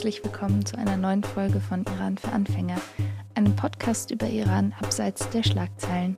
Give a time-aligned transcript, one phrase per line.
[0.00, 2.80] herzlich willkommen zu einer neuen Folge von Iran für Anfänger,
[3.34, 6.16] einem Podcast über Iran abseits der Schlagzeilen.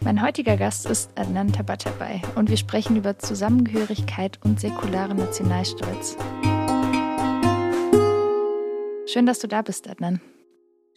[0.00, 6.16] Mein heutiger Gast ist Adnan Tabatabai und wir sprechen über Zusammengehörigkeit und säkularen Nationalstolz.
[9.06, 10.20] Schön, dass du da bist, Adnan.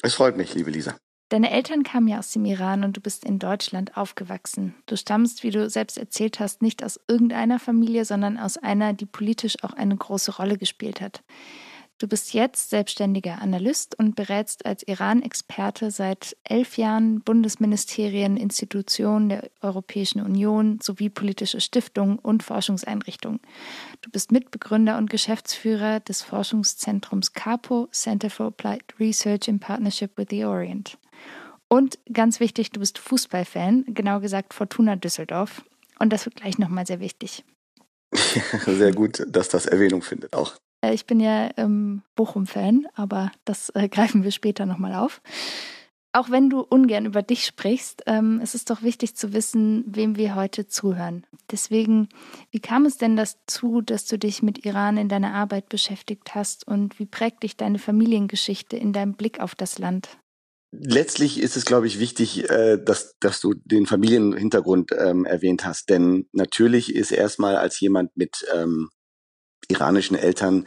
[0.02, 0.96] Es freut mich, liebe Lisa.
[1.30, 4.74] Deine Eltern kamen ja aus dem Iran und du bist in Deutschland aufgewachsen.
[4.88, 9.06] Du stammst, wie du selbst erzählt hast, nicht aus irgendeiner Familie, sondern aus einer, die
[9.06, 11.22] politisch auch eine große Rolle gespielt hat.
[12.00, 19.52] Du bist jetzt selbstständiger Analyst und berätst als Iran-Experte seit elf Jahren Bundesministerien, Institutionen der
[19.62, 23.42] Europäischen Union sowie politische Stiftungen und Forschungseinrichtungen.
[24.00, 30.28] Du bist Mitbegründer und Geschäftsführer des Forschungszentrums CAPO, Center for Applied Research in Partnership with
[30.30, 30.98] the Orient.
[31.68, 35.66] Und ganz wichtig, du bist Fußballfan, genau gesagt Fortuna Düsseldorf.
[36.00, 37.44] Und das wird gleich nochmal sehr wichtig.
[38.66, 40.56] sehr gut, dass das Erwähnung findet auch.
[40.82, 45.22] Äh, ich bin ja ähm, Bochum-Fan, aber das äh, greifen wir später nochmal auf.
[46.12, 50.16] Auch wenn du ungern über dich sprichst, ähm, es ist doch wichtig zu wissen, wem
[50.16, 51.24] wir heute zuhören.
[51.52, 52.10] Deswegen,
[52.50, 56.68] wie kam es denn dazu, dass du dich mit Iran in deiner Arbeit beschäftigt hast
[56.68, 60.18] und wie prägt dich deine Familiengeschichte in deinem Blick auf das Land?
[60.72, 65.90] Letztlich ist es, glaube ich, wichtig, äh, dass, dass du den Familienhintergrund ähm, erwähnt hast.
[65.90, 68.90] Denn natürlich ist erstmal als jemand mit ähm,
[69.70, 70.66] iranischen Eltern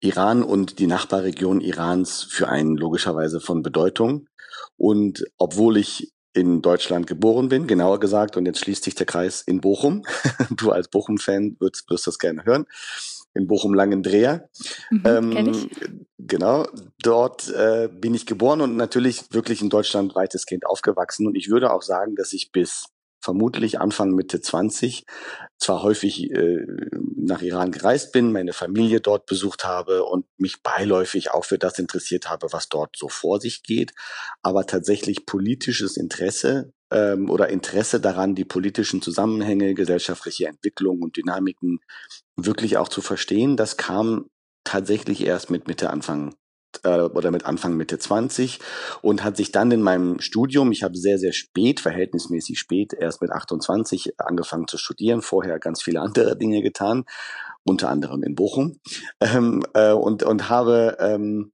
[0.00, 4.28] Iran und die Nachbarregion Irans für einen logischerweise von Bedeutung.
[4.76, 9.42] Und obwohl ich in Deutschland geboren bin, genauer gesagt, und jetzt schließt sich der Kreis
[9.42, 10.04] in Bochum.
[10.50, 12.66] du als Bochum-Fan wirst, wirst das gerne hören.
[13.34, 14.48] In Bochum-Langendreher.
[14.90, 15.70] Mhm, ähm, ich.
[16.18, 16.66] Genau,
[17.02, 21.26] dort äh, bin ich geboren und natürlich wirklich in Deutschland weitestgehend aufgewachsen.
[21.26, 22.86] Und ich würde auch sagen, dass ich bis
[23.20, 25.04] vermutlich Anfang Mitte 20
[25.58, 26.66] zwar häufig äh,
[27.16, 31.78] nach Iran gereist bin, meine Familie dort besucht habe und mich beiläufig auch für das
[31.78, 33.92] interessiert habe, was dort so vor sich geht,
[34.42, 41.80] aber tatsächlich politisches Interesse ähm, oder Interesse daran, die politischen Zusammenhänge, gesellschaftliche Entwicklung und Dynamiken
[42.36, 44.30] wirklich auch zu verstehen, das kam
[44.64, 46.34] tatsächlich erst mit Mitte Anfang
[46.84, 48.58] oder mit Anfang Mitte 20
[49.02, 53.20] und hat sich dann in meinem Studium, ich habe sehr, sehr spät, verhältnismäßig spät, erst
[53.22, 57.04] mit 28 angefangen zu studieren, vorher ganz viele andere Dinge getan,
[57.64, 58.78] unter anderem in Bochum
[59.20, 61.52] ähm, äh, und, und habe ähm,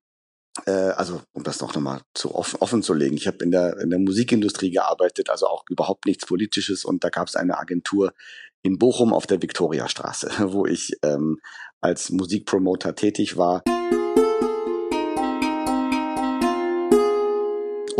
[0.64, 3.78] äh, also um das noch nochmal zu offen, offen zu legen, ich habe in der,
[3.78, 8.12] in der Musikindustrie gearbeitet, also auch überhaupt nichts Politisches und da gab es eine Agentur
[8.62, 11.38] in Bochum auf der Viktoriastraße, wo ich ähm,
[11.80, 13.62] als Musikpromoter tätig war.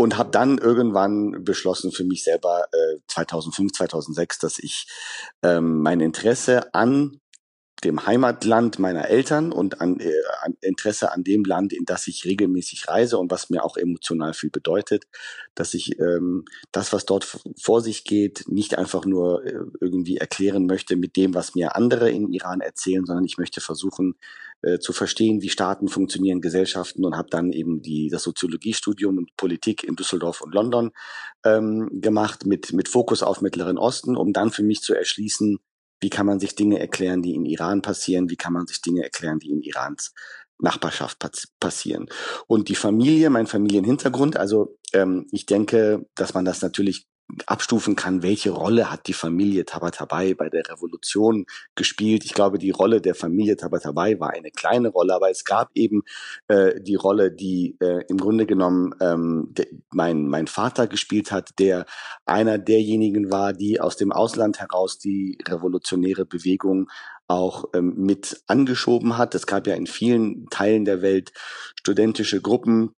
[0.07, 4.87] Und habe dann irgendwann beschlossen für mich selber äh, 2005, 2006, dass ich
[5.43, 7.19] ähm, mein Interesse an
[7.83, 10.13] dem Heimatland meiner Eltern und an, äh,
[10.43, 14.33] an Interesse an dem Land, in das ich regelmäßig reise und was mir auch emotional
[14.33, 15.03] viel bedeutet,
[15.55, 17.25] dass ich ähm, das, was dort
[17.61, 22.09] vor sich geht, nicht einfach nur äh, irgendwie erklären möchte mit dem, was mir andere
[22.09, 24.15] in Iran erzählen, sondern ich möchte versuchen
[24.61, 29.35] äh, zu verstehen, wie Staaten funktionieren, Gesellschaften und habe dann eben die das Soziologiestudium und
[29.37, 30.91] Politik in Düsseldorf und London
[31.45, 35.59] ähm, gemacht mit mit Fokus auf Mittleren Osten, um dann für mich zu erschließen,
[35.99, 38.29] wie kann man sich Dinge erklären, die in Iran passieren?
[38.29, 40.13] Wie kann man sich Dinge erklären, die in Irans
[40.59, 41.19] Nachbarschaft
[41.59, 42.07] passieren?
[42.47, 47.07] Und die Familie, mein Familienhintergrund, also ähm, ich denke, dass man das natürlich
[47.45, 51.45] abstufen kann, welche Rolle hat die Familie Tabatabai bei der Revolution
[51.75, 52.23] gespielt.
[52.23, 56.03] Ich glaube, die Rolle der Familie Tabatabai war eine kleine Rolle, aber es gab eben
[56.47, 59.53] äh, die Rolle, die äh, im Grunde genommen ähm,
[59.91, 61.85] mein, mein Vater gespielt hat, der
[62.25, 66.89] einer derjenigen war, die aus dem Ausland heraus die revolutionäre Bewegung
[67.27, 69.35] auch ähm, mit angeschoben hat.
[69.35, 71.33] Es gab ja in vielen Teilen der Welt
[71.75, 72.93] studentische Gruppen,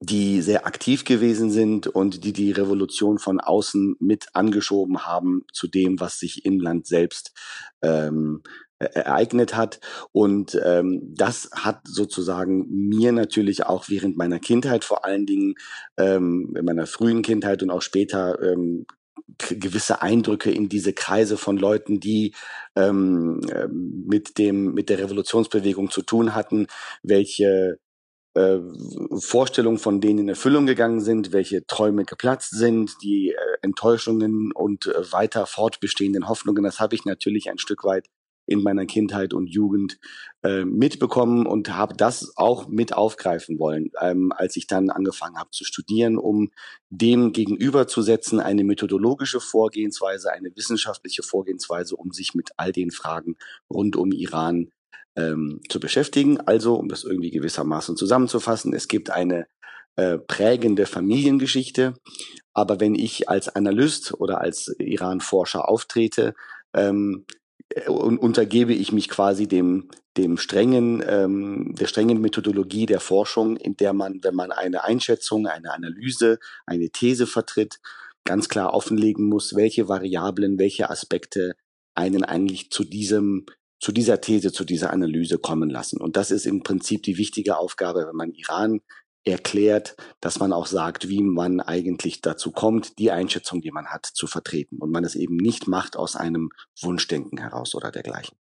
[0.00, 5.68] die sehr aktiv gewesen sind und die die Revolution von außen mit angeschoben haben zu
[5.68, 7.32] dem, was sich im Land selbst
[7.80, 8.42] ähm,
[8.78, 9.80] e-, ereignet hat.
[10.12, 15.54] Und ähm, das hat sozusagen mir natürlich auch während meiner Kindheit vor allen Dingen,
[15.96, 18.86] ähm, in meiner frühen Kindheit und auch später ähm,
[19.38, 22.34] gewisse Eindrücke in diese Kreise von Leuten, die
[22.76, 26.68] ähm, ähm mit dem mit der Revolutionsbewegung zu tun hatten,
[27.02, 27.78] welche
[28.36, 28.60] äh,
[29.18, 34.86] Vorstellungen von denen in Erfüllung gegangen sind, welche Träume geplatzt sind, die äh, Enttäuschungen und
[34.86, 36.62] äh, weiter fortbestehenden Hoffnungen.
[36.62, 38.08] Das habe ich natürlich ein Stück weit
[38.46, 39.98] in meiner Kindheit und Jugend
[40.42, 45.50] äh, mitbekommen und habe das auch mit aufgreifen wollen, ähm, als ich dann angefangen habe
[45.50, 46.50] zu studieren, um
[46.88, 53.36] dem gegenüberzusetzen eine methodologische Vorgehensweise, eine wissenschaftliche Vorgehensweise, um sich mit all den Fragen
[53.68, 54.70] rund um Iran
[55.16, 56.40] ähm, zu beschäftigen.
[56.40, 59.46] Also, um das irgendwie gewissermaßen zusammenzufassen, es gibt eine
[59.96, 61.94] äh, prägende Familiengeschichte.
[62.52, 66.34] Aber wenn ich als Analyst oder als Iran-Forscher auftrete,
[66.74, 67.24] ähm,
[67.70, 73.76] äh, untergebe ich mich quasi dem, dem strengen, ähm, der strengen Methodologie der Forschung, in
[73.76, 77.80] der man, wenn man eine Einschätzung, eine Analyse, eine These vertritt,
[78.24, 81.54] ganz klar offenlegen muss, welche Variablen, welche Aspekte
[81.94, 83.46] einen eigentlich zu diesem
[83.78, 86.00] zu dieser These, zu dieser Analyse kommen lassen.
[86.00, 88.80] Und das ist im Prinzip die wichtige Aufgabe, wenn man Iran
[89.24, 94.06] erklärt, dass man auch sagt, wie man eigentlich dazu kommt, die Einschätzung, die man hat,
[94.06, 94.78] zu vertreten.
[94.78, 96.50] Und man es eben nicht macht aus einem
[96.80, 98.38] Wunschdenken heraus oder dergleichen.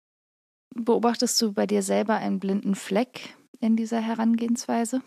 [0.75, 5.00] Beobachtest du bei dir selber einen blinden Fleck in dieser Herangehensweise?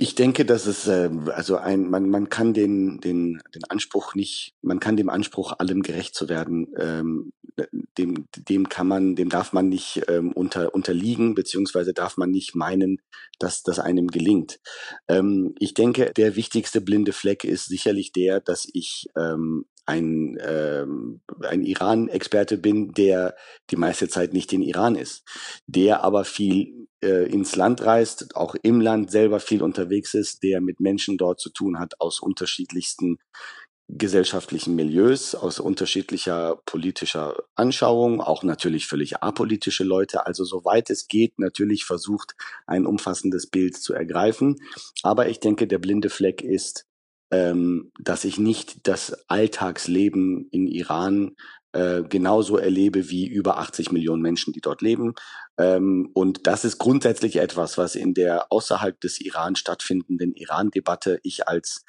[0.00, 4.54] Ich denke, dass es äh, also ein man man kann den den den Anspruch nicht
[4.62, 7.32] man kann dem Anspruch allem gerecht zu werden ähm,
[7.98, 12.54] dem dem kann man dem darf man nicht ähm, unter unterliegen beziehungsweise darf man nicht
[12.54, 13.00] meinen,
[13.40, 14.60] dass das einem gelingt.
[15.08, 21.20] Ähm, ich denke, der wichtigste blinde Fleck ist sicherlich der, dass ich ähm, ein, ähm,
[21.42, 23.34] ein Iran-Experte bin, der
[23.70, 25.24] die meiste Zeit nicht in Iran ist,
[25.66, 30.60] der aber viel äh, ins Land reist, auch im Land selber viel unterwegs ist, der
[30.60, 33.18] mit Menschen dort zu tun hat aus unterschiedlichsten
[33.90, 41.38] gesellschaftlichen Milieus, aus unterschiedlicher politischer Anschauung, auch natürlich völlig apolitische Leute, also soweit es geht,
[41.38, 42.34] natürlich versucht,
[42.66, 44.56] ein umfassendes Bild zu ergreifen.
[45.02, 46.87] Aber ich denke, der blinde Fleck ist,
[47.30, 51.36] ähm, dass ich nicht das Alltagsleben in Iran
[51.72, 55.14] äh, genauso erlebe wie über 80 Millionen Menschen, die dort leben.
[55.58, 61.46] Ähm, und das ist grundsätzlich etwas, was in der außerhalb des Iran stattfindenden Iran-Debatte ich
[61.46, 61.84] als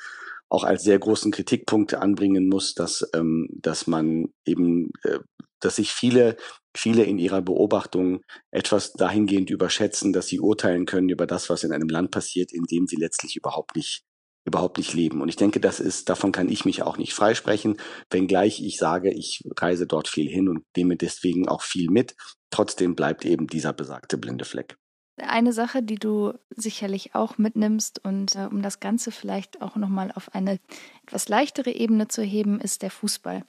[0.49, 5.19] auch als sehr großen Kritikpunkt anbringen muss, dass, ähm, dass man eben, äh,
[5.59, 6.37] dass sich viele,
[6.75, 8.21] viele in ihrer Beobachtung
[8.51, 12.63] etwas dahingehend überschätzen, dass sie urteilen können über das, was in einem Land passiert, in
[12.63, 14.03] dem sie letztlich überhaupt nicht
[14.45, 15.21] überhaupt nicht leben.
[15.21, 17.77] Und ich denke, das ist, davon kann ich mich auch nicht freisprechen,
[18.09, 22.15] wenngleich ich sage, ich reise dort viel hin und nehme deswegen auch viel mit.
[22.49, 24.77] Trotzdem bleibt eben dieser besagte blinde Fleck.
[25.17, 30.11] Eine Sache, die du sicherlich auch mitnimmst und äh, um das Ganze vielleicht auch nochmal
[30.13, 30.59] auf eine
[31.05, 33.43] etwas leichtere Ebene zu heben, ist der Fußball.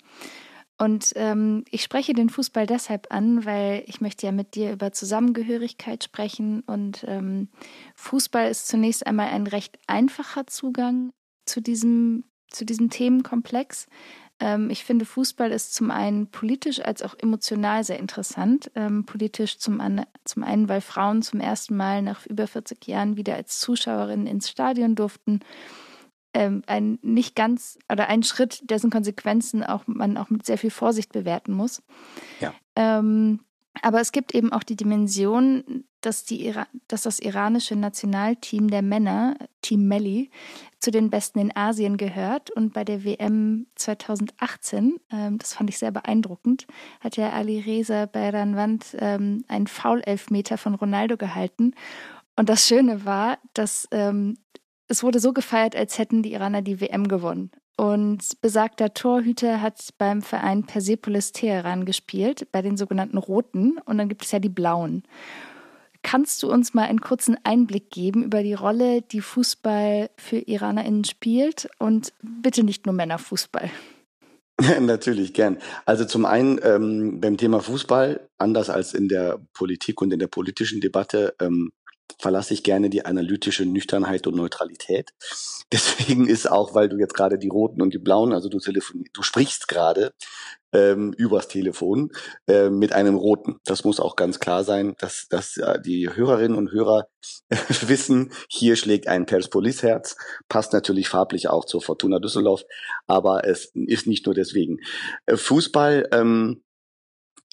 [0.81, 4.93] Und ähm, ich spreche den Fußball deshalb an, weil ich möchte ja mit dir über
[4.93, 6.61] Zusammengehörigkeit sprechen.
[6.61, 7.49] Und ähm,
[7.97, 11.12] Fußball ist zunächst einmal ein recht einfacher Zugang
[11.44, 13.88] zu diesem, zu diesem Themenkomplex.
[14.41, 18.71] Ähm, ich finde, Fußball ist zum einen politisch als auch emotional sehr interessant.
[18.75, 23.19] Ähm, politisch zum, an, zum einen, weil Frauen zum ersten Mal nach über 40 Jahren
[23.19, 25.41] wieder als Zuschauerinnen ins Stadion durften
[26.35, 30.71] ähm, ein nicht ganz oder ein Schritt, dessen Konsequenzen auch man auch mit sehr viel
[30.71, 31.82] Vorsicht bewerten muss.
[32.41, 32.55] Ja.
[32.77, 33.41] Ähm,
[33.82, 36.53] aber es gibt eben auch die Dimension, dass, die
[36.88, 40.31] dass das iranische Nationalteam der Männer, Team Melli,
[40.79, 42.50] zu den Besten in Asien gehört.
[42.50, 46.67] Und bei der WM 2018, ähm, das fand ich sehr beeindruckend,
[47.00, 51.75] hat ja Ali Reza Bayranwand ähm, einen Foul-Elfmeter von Ronaldo gehalten.
[52.37, 54.37] Und das Schöne war, dass ähm,
[54.91, 57.53] es wurde so gefeiert, als hätten die Iraner die WM gewonnen.
[57.77, 63.79] Und besagter Torhüter hat beim Verein Persepolis Teheran gespielt, bei den sogenannten Roten.
[63.87, 65.05] Und dann gibt es ja die Blauen.
[66.03, 71.05] Kannst du uns mal einen kurzen Einblick geben über die Rolle, die Fußball für IranerInnen
[71.05, 71.69] spielt?
[71.79, 73.70] Und bitte nicht nur Männerfußball.
[74.81, 75.59] Natürlich, gern.
[75.87, 80.27] Also zum einen ähm, beim Thema Fußball, anders als in der Politik und in der
[80.27, 81.70] politischen Debatte, ähm,
[82.19, 85.10] verlasse ich gerne die analytische Nüchternheit und Neutralität.
[85.72, 89.05] Deswegen ist auch, weil du jetzt gerade die roten und die blauen, also du telefon
[89.12, 90.12] du sprichst gerade
[90.72, 92.10] ähm, übers Telefon
[92.46, 93.58] äh, mit einem roten.
[93.64, 97.08] Das muss auch ganz klar sein, dass, dass äh, die Hörerinnen und Hörer
[97.86, 100.17] wissen, hier schlägt ein Persepolis-Herz,
[100.48, 102.62] passt natürlich farblich auch zur Fortuna Düsseldorf,
[103.06, 104.79] aber es ist nicht nur deswegen.
[105.26, 106.62] Äh, Fußball ähm,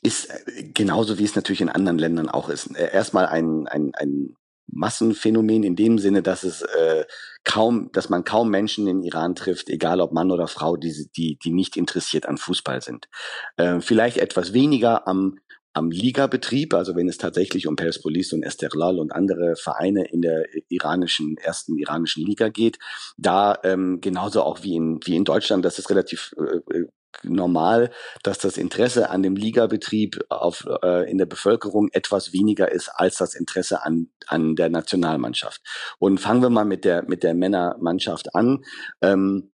[0.03, 2.75] ist äh, genauso wie es natürlich in anderen Ländern auch ist.
[2.75, 4.35] Äh, erstmal ein, ein, ein
[4.67, 7.05] Massenphänomen in dem Sinne, dass es äh,
[7.43, 11.38] kaum, dass man kaum Menschen in Iran trifft, egal ob Mann oder Frau, die, die,
[11.38, 13.07] die nicht interessiert an Fußball sind.
[13.55, 15.39] Äh, vielleicht etwas weniger am
[15.77, 20.46] am Ligabetrieb, also wenn es tatsächlich um Persepolis und Esterlal und andere Vereine in der
[20.69, 22.79] iranischen ersten iranischen Liga geht,
[23.17, 26.86] da ähm, genauso auch wie in wie in Deutschland, das ist relativ äh,
[27.24, 27.91] normal,
[28.24, 33.17] dass das Interesse an dem Ligabetrieb auf, äh, in der Bevölkerung etwas weniger ist als
[33.17, 35.62] das Interesse an, an der Nationalmannschaft.
[36.00, 38.63] Und fangen wir mal mit der, mit der Männermannschaft an.
[39.01, 39.51] Ähm,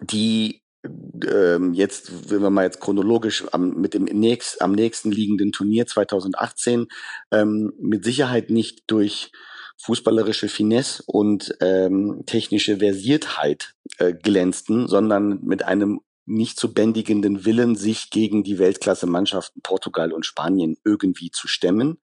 [0.00, 5.52] die ähm, jetzt, wenn wir mal jetzt chronologisch am, mit dem nächst, am nächsten liegenden
[5.52, 6.86] Turnier 2018
[7.32, 9.32] ähm, mit Sicherheit nicht durch
[9.80, 17.74] fußballerische Finesse und ähm, technische Versiertheit äh, glänzten, sondern mit einem nicht zu bändigenden Willen,
[17.74, 21.98] sich gegen die Weltklasse-Mannschaften Portugal und Spanien irgendwie zu stemmen.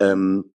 [0.00, 0.52] Ähm,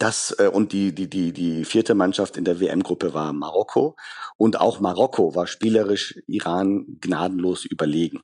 [0.00, 3.96] das äh, und die die die die vierte Mannschaft in der WM-Gruppe war Marokko
[4.38, 8.20] und auch Marokko war spielerisch Iran gnadenlos überlegen.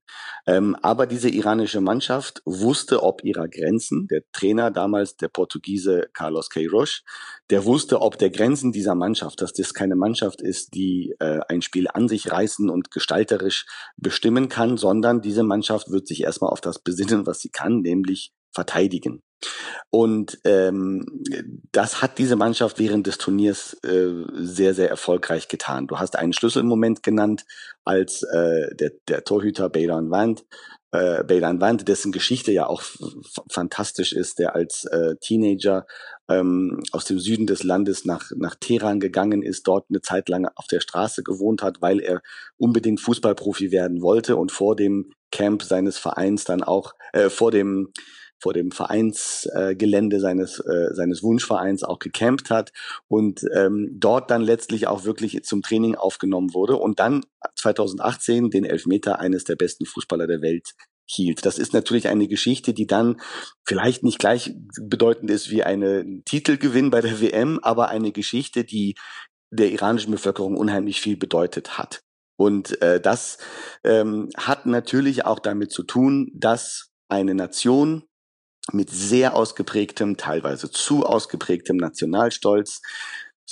[0.46, 4.08] Ähm, aber diese iranische Mannschaft wusste ob ihrer Grenzen.
[4.08, 7.02] Der Trainer damals der Portugiese Carlos Queiroz,
[7.50, 11.60] der wusste ob der Grenzen dieser Mannschaft, dass das keine Mannschaft ist, die äh, ein
[11.60, 13.66] Spiel an sich reißen und gestalterisch
[13.98, 18.32] bestimmen kann, sondern diese Mannschaft wird sich erstmal auf das besinnen, was sie kann, nämlich
[18.56, 19.22] verteidigen.
[19.90, 21.22] Und ähm,
[21.70, 25.86] das hat diese Mannschaft während des Turniers äh, sehr, sehr erfolgreich getan.
[25.86, 27.44] Du hast einen Schlüsselmoment genannt,
[27.84, 30.44] als äh, der, der Torhüter Beiran Wand,
[30.90, 32.82] äh, Beiran Wand, dessen Geschichte ja auch
[33.50, 35.86] fantastisch ist, der als äh, Teenager
[36.28, 40.48] ähm, aus dem Süden des Landes nach, nach Teheran gegangen ist, dort eine Zeit lang
[40.56, 42.22] auf der Straße gewohnt hat, weil er
[42.56, 47.92] unbedingt Fußballprofi werden wollte und vor dem Camp seines Vereins dann auch, äh, vor dem
[48.38, 52.72] vor dem Vereinsgelände äh, seines, äh, seines Wunschvereins auch gecampt hat
[53.08, 57.24] und ähm, dort dann letztlich auch wirklich zum Training aufgenommen wurde und dann
[57.56, 60.74] 2018 den Elfmeter eines der besten Fußballer der Welt
[61.08, 61.46] hielt.
[61.46, 63.20] Das ist natürlich eine Geschichte, die dann
[63.64, 68.96] vielleicht nicht gleich bedeutend ist wie eine Titelgewinn bei der WM, aber eine Geschichte, die
[69.50, 72.02] der iranischen Bevölkerung unheimlich viel bedeutet hat.
[72.36, 73.38] Und äh, das
[73.84, 78.04] ähm, hat natürlich auch damit zu tun, dass eine Nation
[78.72, 82.82] mit sehr ausgeprägtem, teilweise zu ausgeprägtem Nationalstolz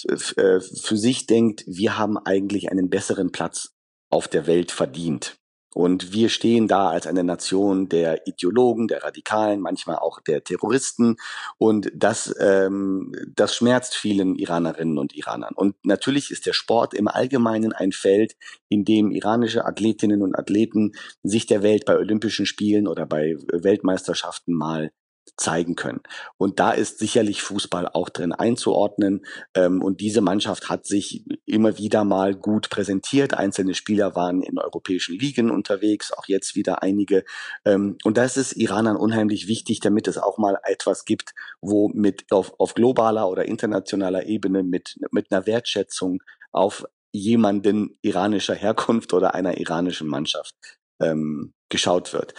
[0.08, 3.74] äh, für sich denkt, wir haben eigentlich einen besseren Platz
[4.10, 5.36] auf der Welt verdient.
[5.74, 11.16] Und wir stehen da als eine Nation der Ideologen, der Radikalen, manchmal auch der Terroristen.
[11.58, 15.52] Und das, ähm, das schmerzt vielen Iranerinnen und Iranern.
[15.54, 18.36] Und natürlich ist der Sport im Allgemeinen ein Feld,
[18.68, 20.92] in dem iranische Athletinnen und Athleten
[21.24, 24.92] sich der Welt bei Olympischen Spielen oder bei Weltmeisterschaften mal
[25.36, 26.00] zeigen können.
[26.36, 29.24] Und da ist sicherlich Fußball auch drin einzuordnen.
[29.54, 33.34] Ähm, und diese Mannschaft hat sich immer wieder mal gut präsentiert.
[33.34, 37.24] Einzelne Spieler waren in europäischen Ligen unterwegs, auch jetzt wieder einige.
[37.64, 42.26] Ähm, und das ist Iranern unheimlich wichtig, damit es auch mal etwas gibt, wo mit
[42.30, 49.34] auf, auf globaler oder internationaler Ebene mit, mit einer Wertschätzung auf jemanden iranischer Herkunft oder
[49.34, 50.54] einer iranischen Mannschaft
[51.00, 52.34] ähm, geschaut wird.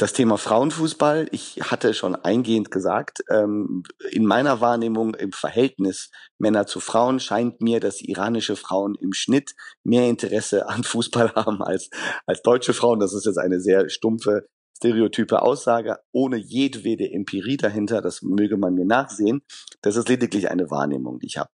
[0.00, 6.66] Das Thema Frauenfußball, ich hatte schon eingehend gesagt, ähm, in meiner Wahrnehmung im Verhältnis Männer
[6.66, 9.52] zu Frauen scheint mir, dass iranische Frauen im Schnitt
[9.84, 11.90] mehr Interesse an Fußball haben als,
[12.24, 12.98] als deutsche Frauen.
[12.98, 18.00] Das ist jetzt eine sehr stumpfe, stereotype Aussage, ohne jedwede Empirie dahinter.
[18.00, 19.42] Das möge man mir nachsehen.
[19.82, 21.50] Das ist lediglich eine Wahrnehmung, die ich habe.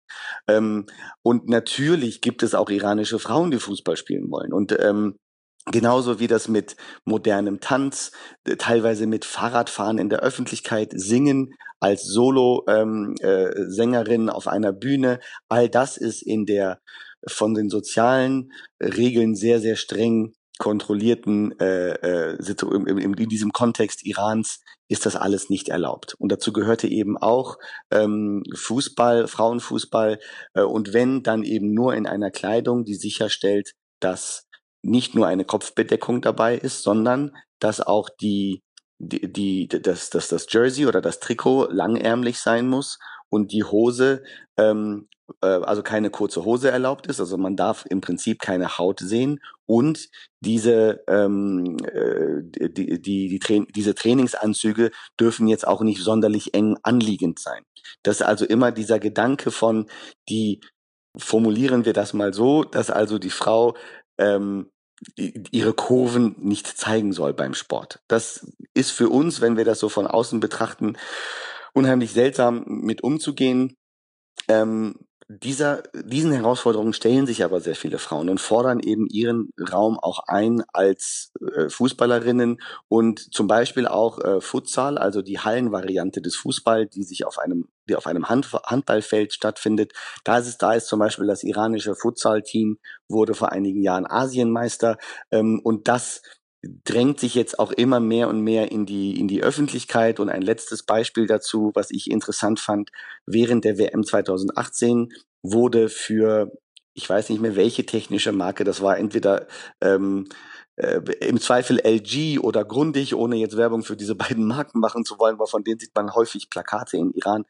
[0.46, 0.86] Ähm,
[1.24, 4.52] und natürlich gibt es auch iranische Frauen, die Fußball spielen wollen.
[4.52, 5.16] Und ähm,
[5.72, 8.12] Genauso wie das mit modernem Tanz,
[8.58, 15.18] teilweise mit Fahrradfahren in der Öffentlichkeit, Singen als Solo-Sängerin ähm, äh, auf einer Bühne.
[15.48, 16.80] All das ist in der
[17.28, 25.04] von den sozialen Regeln sehr, sehr streng kontrollierten äh, äh, in diesem Kontext Irans ist
[25.04, 26.14] das alles nicht erlaubt.
[26.14, 27.58] Und dazu gehörte eben auch
[27.90, 30.18] ähm, Fußball, Frauenfußball
[30.54, 34.45] äh, und wenn, dann eben nur in einer Kleidung, die sicherstellt, dass
[34.86, 38.62] nicht nur eine Kopfbedeckung dabei ist, sondern dass auch die,
[38.98, 44.22] die, die dass, dass das Jersey oder das Trikot langärmlich sein muss und die Hose,
[44.56, 45.08] ähm,
[45.42, 49.40] äh, also keine kurze Hose erlaubt ist, also man darf im Prinzip keine Haut sehen
[49.66, 50.08] und
[50.40, 56.76] diese ähm, äh, die, die, die Tra diese Trainingsanzüge dürfen jetzt auch nicht sonderlich eng
[56.82, 57.64] anliegend sein.
[58.02, 59.86] Das ist also immer dieser Gedanke von
[60.28, 60.60] die
[61.18, 63.74] formulieren wir das mal so, dass also die Frau
[64.18, 64.70] ähm,
[65.16, 68.00] ihre Kurven nicht zeigen soll beim Sport.
[68.08, 70.96] Das ist für uns, wenn wir das so von außen betrachten,
[71.72, 73.76] unheimlich seltsam mit umzugehen.
[74.48, 79.98] Ähm, dieser, diesen Herausforderungen stellen sich aber sehr viele Frauen und fordern eben ihren Raum
[79.98, 86.36] auch ein als äh, Fußballerinnen und zum Beispiel auch äh, Futsal, also die Hallenvariante des
[86.36, 89.92] Fußball, die sich auf einem, die auf einem Hand, Handballfeld stattfindet.
[90.22, 92.78] Da ist es, da ist zum Beispiel das iranische Futsal-Team
[93.08, 94.96] wurde vor einigen Jahren Asienmeister
[95.32, 96.22] ähm, und das
[96.84, 100.20] drängt sich jetzt auch immer mehr und mehr in die, in die Öffentlichkeit.
[100.20, 102.90] Und ein letztes Beispiel dazu, was ich interessant fand,
[103.26, 106.50] während der WM 2018 wurde für
[106.96, 109.46] ich weiß nicht mehr welche technische Marke das war, entweder
[109.82, 110.26] ähm,
[110.76, 115.18] äh, im Zweifel LG oder Grundig, ohne jetzt Werbung für diese beiden Marken machen zu
[115.18, 117.44] wollen, weil von denen sieht man häufig Plakate in Iran.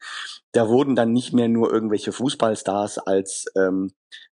[0.51, 3.91] Da wurden dann nicht mehr nur irgendwelche Fußballstars als ähm,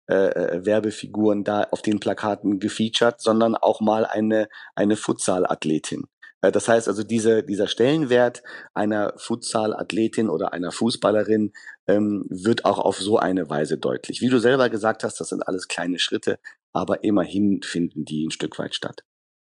[0.08, 6.04] äh, äh Werbefiguren da auf den Plakaten gefeatured, sondern auch mal eine, eine Futsal-Athletin.
[6.44, 8.42] Äh, das heißt also, diese, dieser Stellenwert
[8.74, 11.52] einer Futsal-Athletin oder einer Fußballerin
[11.86, 14.20] ähm, wird auch auf so eine Weise deutlich.
[14.20, 16.38] Wie du selber gesagt hast, das sind alles kleine Schritte,
[16.72, 19.04] aber immerhin finden die ein Stück weit statt.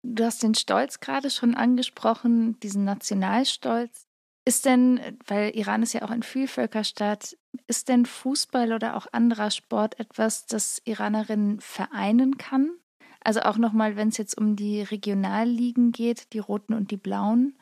[0.03, 4.07] Du hast den Stolz gerade schon angesprochen, diesen Nationalstolz.
[4.45, 9.51] Ist denn, weil Iran ist ja auch ein Vielvölkerstaat, ist denn Fußball oder auch anderer
[9.51, 12.71] Sport etwas, das Iranerinnen vereinen kann?
[13.23, 17.59] Also auch nochmal, wenn es jetzt um die Regionalligen geht, die roten und die blauen,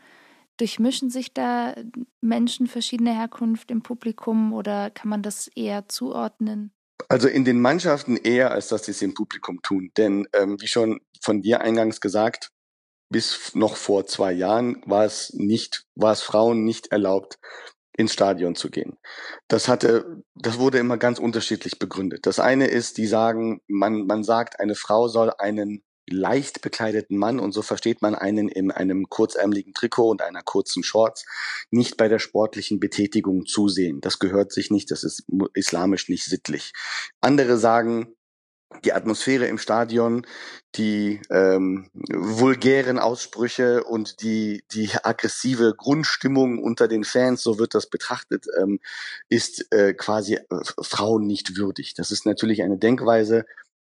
[0.57, 1.75] durchmischen sich da
[2.21, 6.73] Menschen verschiedener Herkunft im Publikum oder kann man das eher zuordnen?
[7.09, 9.91] Also in den Mannschaften eher, als dass sie es im Publikum tun.
[9.97, 12.51] Denn ähm, wie schon von dir eingangs gesagt,
[13.11, 17.39] bis noch vor zwei Jahren war es nicht, war es Frauen nicht erlaubt,
[17.97, 18.97] ins Stadion zu gehen.
[19.49, 22.27] Das hatte, das wurde immer ganz unterschiedlich begründet.
[22.27, 27.39] Das eine ist, die sagen, man, man sagt, eine Frau soll einen leicht bekleideten Mann
[27.41, 31.27] und so versteht man einen in einem kurzärmeligen Trikot und einer kurzen Shorts
[31.71, 34.01] nicht bei der sportlichen Betätigung zusehen.
[34.01, 35.25] Das gehört sich nicht, das ist
[35.55, 36.73] islamisch nicht sittlich.
[37.21, 38.15] Andere sagen,
[38.85, 40.27] die Atmosphäre im Stadion,
[40.75, 47.89] die ähm, vulgären Aussprüche und die, die aggressive Grundstimmung unter den Fans, so wird das
[47.89, 48.79] betrachtet, ähm,
[49.29, 50.45] ist äh, quasi äh,
[50.83, 51.95] Frauen nicht würdig.
[51.95, 53.47] Das ist natürlich eine Denkweise,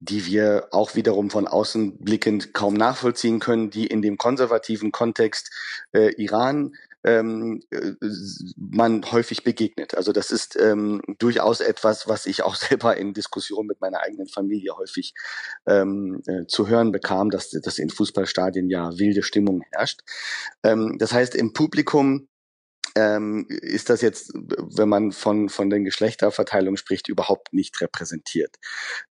[0.00, 5.50] die wir auch wiederum von außen blickend kaum nachvollziehen können, die in dem konservativen Kontext
[5.93, 7.92] äh, Iran ähm, äh,
[8.56, 9.97] man häufig begegnet.
[9.97, 14.28] Also das ist ähm, durchaus etwas, was ich auch selber in Diskussionen mit meiner eigenen
[14.28, 15.14] Familie häufig
[15.66, 20.00] ähm, äh, zu hören bekam, dass, dass in Fußballstadien ja wilde Stimmung herrscht.
[20.62, 22.28] Ähm, das heißt, im Publikum
[22.97, 28.57] ähm, ist das jetzt, wenn man von, von den Geschlechterverteilungen spricht, überhaupt nicht repräsentiert.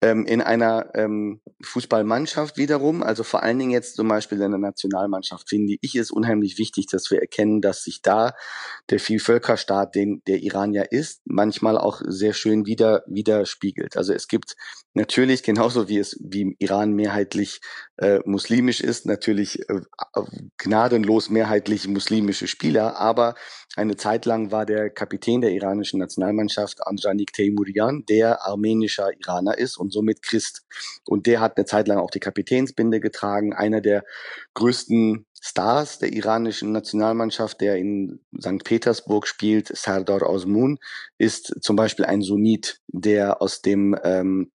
[0.02, 4.60] Ähm, in einer ähm, Fußballmannschaft wiederum, also vor allen Dingen jetzt zum Beispiel in der
[4.60, 8.34] Nationalmannschaft, finde ich es unheimlich wichtig, dass wir erkennen, dass sich da
[8.90, 13.96] der Vielvölkerstaat, den der Iran ja ist, manchmal auch sehr schön wieder widerspiegelt.
[13.96, 14.56] Also es gibt
[14.94, 17.60] natürlich genauso wie es wie im Iran mehrheitlich
[17.96, 19.80] äh, muslimisch ist, natürlich äh,
[20.58, 23.34] gnadenlos mehrheitlich muslimische Spieler, aber
[23.76, 29.76] eine Zeit lang war der Kapitän der iranischen Nationalmannschaft Anjanik Teimurian, der armenischer Iraner ist
[29.76, 30.62] und somit Christ.
[31.06, 34.04] Und der hat eine Zeit lang auch die Kapitänsbinde getragen, einer der
[34.54, 38.62] größten Stars der iranischen Nationalmannschaft, der in St.
[38.64, 40.78] Petersburg spielt, Sardar Osmun,
[41.16, 44.50] ist zum Beispiel ein Sunnit, der aus dem ähm,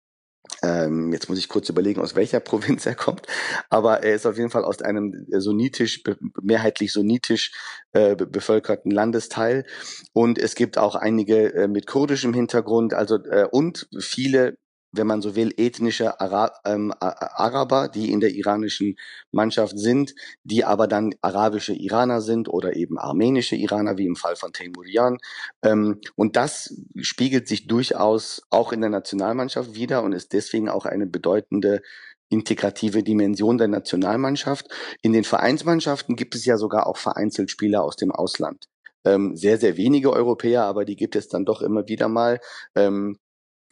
[0.62, 3.26] ähm, jetzt muss ich kurz überlegen, aus welcher Provinz er kommt,
[3.70, 6.02] aber er ist auf jeden Fall aus einem sunnitisch,
[6.42, 7.52] mehrheitlich sunnitisch
[7.92, 9.64] äh, bevölkerten Landesteil.
[10.12, 14.56] Und es gibt auch einige äh, mit kurdischem Hintergrund, also äh, und viele
[14.96, 18.96] wenn man so will, ethnische Ara ähm, Araber, die in der iranischen
[19.32, 24.36] Mannschaft sind, die aber dann arabische Iraner sind oder eben armenische Iraner, wie im Fall
[24.36, 25.18] von Teimurian.
[25.62, 30.86] Ähm, und das spiegelt sich durchaus auch in der Nationalmannschaft wieder und ist deswegen auch
[30.86, 31.82] eine bedeutende
[32.28, 34.68] integrative Dimension der Nationalmannschaft.
[35.02, 38.68] In den Vereinsmannschaften gibt es ja sogar auch vereinzelt Spieler aus dem Ausland.
[39.04, 42.40] Ähm, sehr, sehr wenige Europäer, aber die gibt es dann doch immer wieder mal.
[42.74, 43.18] Ähm,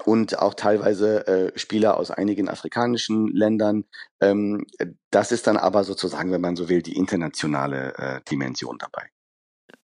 [0.05, 3.85] und auch teilweise äh, Spieler aus einigen afrikanischen Ländern.
[4.21, 4.67] Ähm,
[5.11, 9.09] das ist dann aber sozusagen, wenn man so will, die internationale äh, Dimension dabei.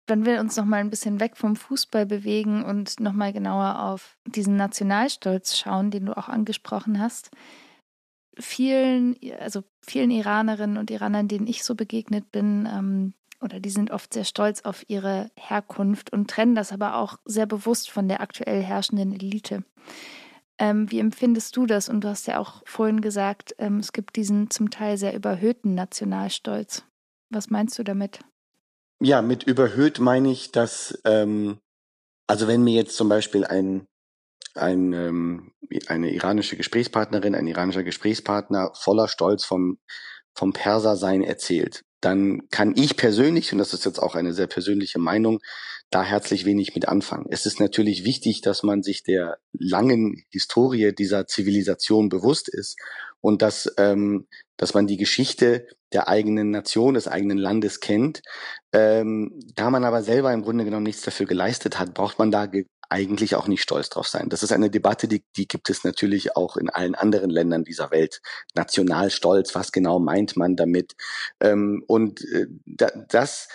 [0.08, 3.80] Wenn wir uns noch mal ein bisschen weg vom Fußball bewegen und noch mal genauer
[3.80, 7.32] auf diesen Nationalstolz schauen, den du auch angesprochen hast.
[8.38, 13.92] Vielen, also vielen Iranerinnen und Iranern, denen ich so begegnet bin, ähm, oder die sind
[13.92, 18.22] oft sehr stolz auf ihre Herkunft und trennen das aber auch sehr bewusst von der
[18.22, 19.64] aktuell herrschenden Elite.
[20.60, 21.90] Ähm, wie empfindest du das?
[21.90, 25.76] Und du hast ja auch vorhin gesagt, ähm, es gibt diesen zum Teil sehr überhöhten
[25.76, 26.84] Nationalstolz.
[27.30, 28.20] Was meinst du damit?
[29.02, 31.60] Ja, mit überhöht meine ich, dass, ähm,
[32.28, 33.86] also wenn mir jetzt zum Beispiel ein,
[34.56, 35.52] ein, ähm,
[35.88, 39.80] eine iranische Gesprächspartnerin, ein iranischer Gesprächspartner voller Stolz vom,
[40.36, 45.00] vom Persersein erzählt, dann kann ich persönlich, und das ist jetzt auch eine sehr persönliche
[45.00, 45.40] Meinung,
[45.90, 47.28] da herzlich wenig mit anfangen.
[47.30, 52.78] Es ist natürlich wichtig, dass man sich der langen Historie dieser Zivilisation bewusst ist
[53.22, 58.22] und dass, ähm, dass man die Geschichte der eigenen Nation, des eigenen Landes kennt.
[58.74, 62.50] Ähm, da man aber selber im Grunde genommen nichts dafür geleistet hat, braucht man da
[62.94, 64.30] eigentlich auch nicht stolz drauf sein.
[64.30, 67.90] Das ist eine Debatte, die, die gibt es natürlich auch in allen anderen Ländern dieser
[67.90, 68.22] Welt.
[68.54, 70.96] Nationalstolz, was genau meint man damit?
[71.40, 72.46] Ähm, und äh,
[73.10, 73.48] das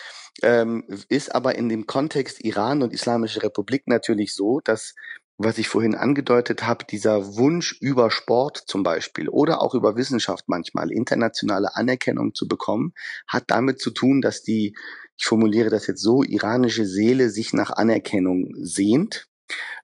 [0.42, 4.96] ähm, ist aber in dem Kontext Iran und Islamische Republik natürlich so, dass
[5.40, 10.48] was ich vorhin angedeutet habe, dieser Wunsch über Sport zum Beispiel oder auch über Wissenschaft
[10.48, 12.92] manchmal internationale Anerkennung zu bekommen,
[13.28, 14.74] hat damit zu tun, dass die,
[15.18, 19.26] ich formuliere das jetzt so, iranische Seele sich nach Anerkennung sehnt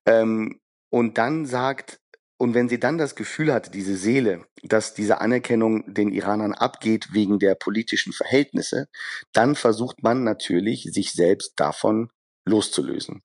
[0.06, 2.00] ähm, und dann sagt,
[2.36, 7.08] und wenn sie dann das Gefühl hat, diese Seele, dass diese Anerkennung den Iranern abgeht
[7.12, 8.88] wegen der politischen Verhältnisse,
[9.32, 12.10] dann versucht man natürlich, sich selbst davon
[12.44, 13.22] loszulösen.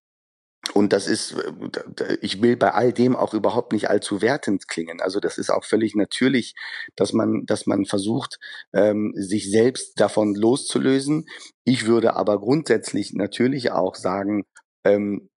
[0.80, 5.02] Und das ist, äh, ich will bei all dem auch überhaupt nicht allzu wertend klingen.
[5.02, 6.56] Also das ist auch völlig natürlich,
[6.96, 8.40] dass man, dass man versucht,
[8.72, 11.26] ähm, sich selbst davon loszulösen.
[11.66, 14.46] Ich würde aber grundsätzlich natürlich auch sagen,
[14.86, 15.30] ähm,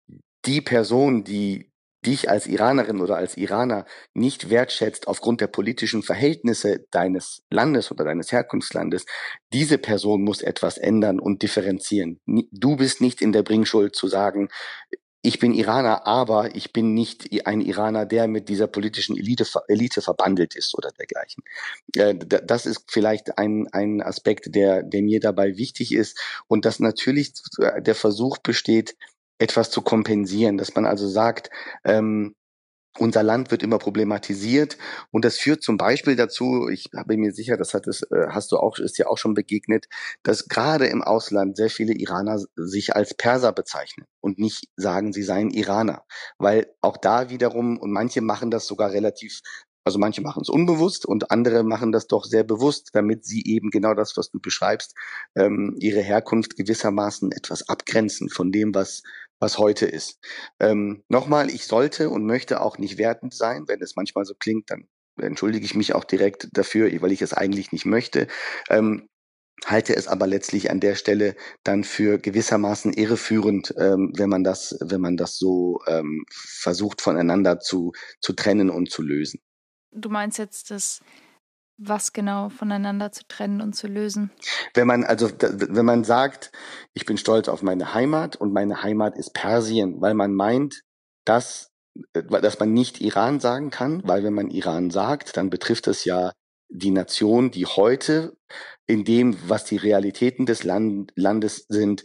[0.44, 1.70] die Person, die
[2.04, 8.04] dich als Iranerin oder als Iraner nicht wertschätzt aufgrund der politischen Verhältnisse deines Landes oder
[8.04, 9.06] deines Herkunftslandes,
[9.54, 12.20] diese Person muss etwas ändern und differenzieren.
[12.26, 14.48] Du bist nicht in der Bringschuld zu sagen,
[15.22, 20.00] ich bin Iraner, aber ich bin nicht ein Iraner, der mit dieser politischen Elite, Elite
[20.00, 21.44] verbandelt ist oder dergleichen.
[21.94, 26.80] Äh, das ist vielleicht ein, ein Aspekt, der, der mir dabei wichtig ist und dass
[26.80, 27.34] natürlich
[27.78, 28.96] der Versuch besteht,
[29.38, 31.50] etwas zu kompensieren, dass man also sagt,
[31.84, 32.34] ähm,
[32.98, 34.76] unser Land wird immer problematisiert
[35.10, 38.52] und das führt zum Beispiel dazu, ich bin mir sicher, das hat es, äh, hast
[38.52, 39.86] du auch, ist ja auch schon begegnet,
[40.22, 45.22] dass gerade im Ausland sehr viele Iraner sich als Perser bezeichnen und nicht sagen, sie
[45.22, 46.04] seien Iraner.
[46.38, 49.40] Weil auch da wiederum, und manche machen das sogar relativ
[49.84, 53.70] also manche machen es unbewusst und andere machen das doch sehr bewusst, damit sie eben
[53.70, 54.94] genau das, was du beschreibst,
[55.36, 59.02] ähm, ihre Herkunft gewissermaßen etwas abgrenzen von dem, was
[59.40, 60.20] was heute ist.
[60.60, 63.64] Ähm, Nochmal, ich sollte und möchte auch nicht wertend sein.
[63.66, 64.86] Wenn es manchmal so klingt, dann
[65.18, 68.28] entschuldige ich mich auch direkt dafür, weil ich es eigentlich nicht möchte.
[68.68, 69.08] Ähm,
[69.64, 74.76] halte es aber letztlich an der Stelle dann für gewissermaßen irreführend, ähm, wenn man das,
[74.80, 79.40] wenn man das so ähm, versucht voneinander zu, zu trennen und zu lösen.
[79.92, 81.00] Du meinst jetzt, dass
[81.76, 84.30] was genau voneinander zu trennen und zu lösen?
[84.74, 86.52] Wenn man also wenn man sagt,
[86.92, 90.82] ich bin stolz auf meine Heimat und meine Heimat ist Persien, weil man meint,
[91.24, 91.70] dass
[92.12, 96.04] äh, dass man nicht Iran sagen kann, weil wenn man Iran sagt, dann betrifft es
[96.04, 96.32] ja
[96.68, 98.36] die Nation, die heute
[98.86, 102.04] in dem, was die Realitäten des Land, Landes sind,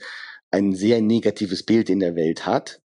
[0.51, 2.81] ein sehr negatives Bild in der Welt hat.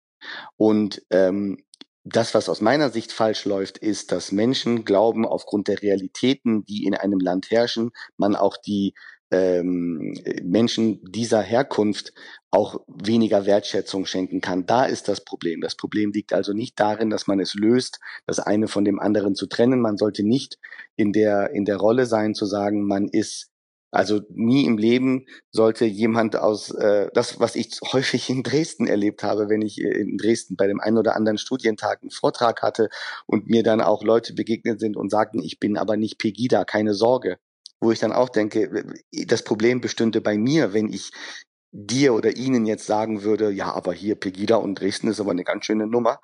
[0.56, 1.63] Und ähm,
[2.04, 6.84] das, was aus meiner Sicht falsch läuft, ist, dass Menschen glauben, aufgrund der Realitäten, die
[6.84, 8.94] in einem Land herrschen, man auch die
[9.30, 12.12] ähm, Menschen dieser Herkunft
[12.50, 14.66] auch weniger Wertschätzung schenken kann.
[14.66, 15.62] Da ist das Problem.
[15.62, 19.34] Das Problem liegt also nicht darin, dass man es löst, das eine von dem anderen
[19.34, 19.80] zu trennen.
[19.80, 20.58] Man sollte nicht
[20.96, 23.50] in der, in der Rolle sein, zu sagen, man ist
[23.94, 29.22] also nie im Leben sollte jemand aus äh, das, was ich häufig in Dresden erlebt
[29.22, 32.88] habe, wenn ich äh, in Dresden bei dem einen oder anderen Studientag einen Vortrag hatte
[33.26, 36.92] und mir dann auch Leute begegnet sind und sagten, ich bin aber nicht Pegida, keine
[36.94, 37.38] Sorge.
[37.80, 38.84] Wo ich dann auch denke,
[39.26, 41.12] das Problem bestünde bei mir, wenn ich
[41.70, 45.44] dir oder ihnen jetzt sagen würde, ja, aber hier Pegida und Dresden ist aber eine
[45.44, 46.20] ganz schöne Nummer,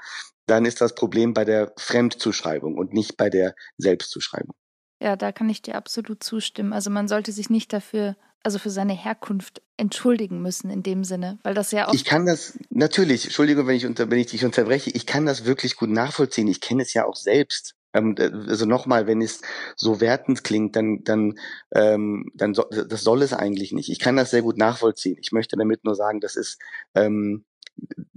[0.47, 4.57] dann ist das Problem bei der Fremdzuschreibung und nicht bei der Selbstzuschreibung.
[5.01, 6.73] Ja, da kann ich dir absolut zustimmen.
[6.73, 11.39] Also man sollte sich nicht dafür, also für seine Herkunft entschuldigen müssen in dem Sinne,
[11.43, 11.95] weil das ja auch.
[11.95, 15.47] Ich kann das natürlich, Entschuldigung, wenn ich, unter, wenn ich dich unterbreche, ich kann das
[15.47, 16.49] wirklich gut nachvollziehen.
[16.49, 17.75] Ich kenne es ja auch selbst.
[17.95, 19.41] Ähm, also nochmal, wenn es
[19.75, 21.39] so wertend klingt, dann, dann,
[21.75, 23.91] ähm, dann so, das soll es eigentlich nicht.
[23.91, 25.17] Ich kann das sehr gut nachvollziehen.
[25.21, 26.61] Ich möchte damit nur sagen, das ist
[26.95, 27.45] ähm,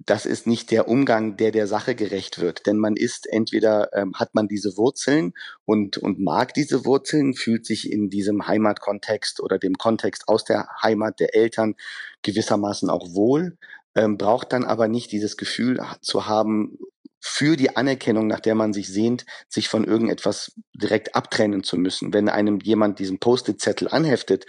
[0.06, 2.66] das ist nicht der Umgang, der der Sache gerecht wird.
[2.66, 5.34] Denn man ist entweder ähm, hat man diese Wurzeln
[5.66, 10.68] und, und mag diese Wurzeln, fühlt sich in diesem Heimatkontext oder dem Kontext aus der
[10.82, 11.76] Heimat der Eltern
[12.22, 13.58] gewissermaßen auch wohl,
[13.96, 16.78] ähm, braucht dann aber nicht dieses Gefühl zu haben,
[17.26, 22.14] für die Anerkennung, nach der man sich sehnt, sich von irgendetwas direkt abtrennen zu müssen.
[22.14, 24.46] Wenn einem jemand diesen Post-it-Zettel anheftet,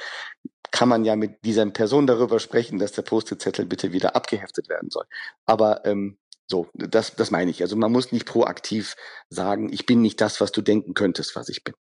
[0.74, 4.90] kann man ja mit dieser Person darüber sprechen, dass der Post-it-Zettel bitte wieder abgeheftet werden
[4.90, 5.04] soll.
[5.46, 7.62] Aber ähm, so, das, das meine ich.
[7.62, 8.96] Also man muss nicht proaktiv
[9.28, 11.74] sagen, ich bin nicht das, was du denken könntest, was ich bin.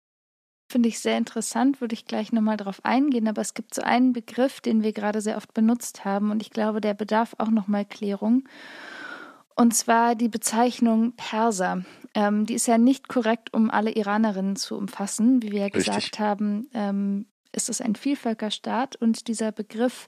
[0.69, 4.12] Finde ich sehr interessant, würde ich gleich nochmal drauf eingehen, aber es gibt so einen
[4.12, 7.86] Begriff, den wir gerade sehr oft benutzt haben und ich glaube, der bedarf auch nochmal
[7.86, 8.43] Klärung.
[9.56, 11.86] Und zwar die Bezeichnung Perser.
[12.13, 15.41] Ähm, die ist ja nicht korrekt, um alle Iranerinnen zu umfassen.
[15.41, 16.19] Wie wir ja gesagt Richtig.
[16.19, 20.07] haben, ähm, ist es ein Vielvölkerstaat und dieser Begriff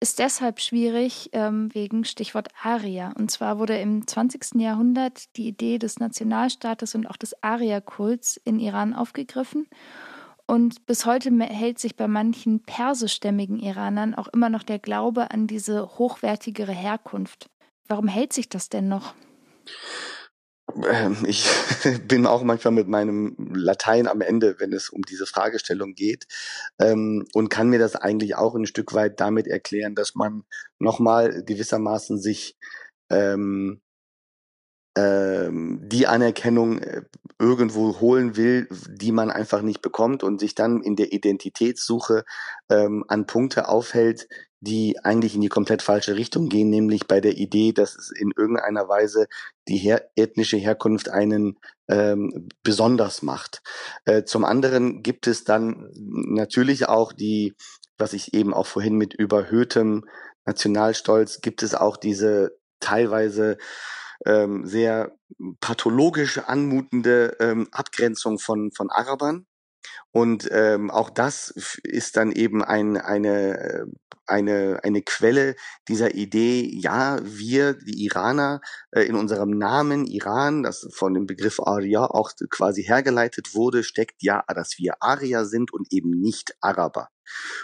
[0.00, 3.12] ist deshalb schwierig ähm, wegen Stichwort Aria.
[3.18, 4.60] Und zwar wurde im 20.
[4.60, 9.66] Jahrhundert die Idee des Nationalstaates und auch des Aria-Kults in Iran aufgegriffen.
[10.46, 15.46] Und bis heute hält sich bei manchen persischstämmigen Iranern auch immer noch der Glaube an
[15.46, 17.50] diese hochwertigere Herkunft.
[17.86, 19.14] Warum hält sich das denn noch?
[20.76, 21.46] Ähm, ich
[22.08, 26.26] bin auch manchmal mit meinem Latein am Ende, wenn es um diese Fragestellung geht,
[26.78, 30.44] ähm, und kann mir das eigentlich auch ein Stück weit damit erklären, dass man
[30.78, 32.56] nochmal gewissermaßen sich
[33.10, 33.80] ähm,
[35.00, 37.02] die Anerkennung äh,
[37.38, 42.24] irgendwo holen will, die man einfach nicht bekommt und sich dann in der Identitätssuche
[42.68, 44.28] ähm, an Punkte aufhält,
[44.60, 48.32] die eigentlich in die komplett falsche Richtung gehen, nämlich bei der Idee, dass es in
[48.36, 49.28] irgendeiner Weise
[49.68, 51.58] die her ethnische Herkunft einen
[51.88, 53.62] ähm, besonders macht.
[54.04, 57.54] Äh, zum anderen gibt es dann natürlich auch die,
[57.98, 60.04] was ich eben auch vorhin mit überhöhtem
[60.44, 63.58] Nationalstolz, gibt es auch diese teilweise
[64.26, 65.12] ähm, sehr
[65.60, 69.46] pathologisch anmutende ähm, Abgrenzung von, von Arabern.
[70.10, 71.50] Und ähm, auch das
[71.82, 73.86] ist dann eben ein, eine
[74.28, 75.56] eine, eine Quelle
[75.88, 81.60] dieser Idee, ja, wir, die Iraner, äh, in unserem Namen Iran, das von dem Begriff
[81.60, 87.08] Arya auch quasi hergeleitet wurde, steckt ja, dass wir Arier sind und eben nicht Araber.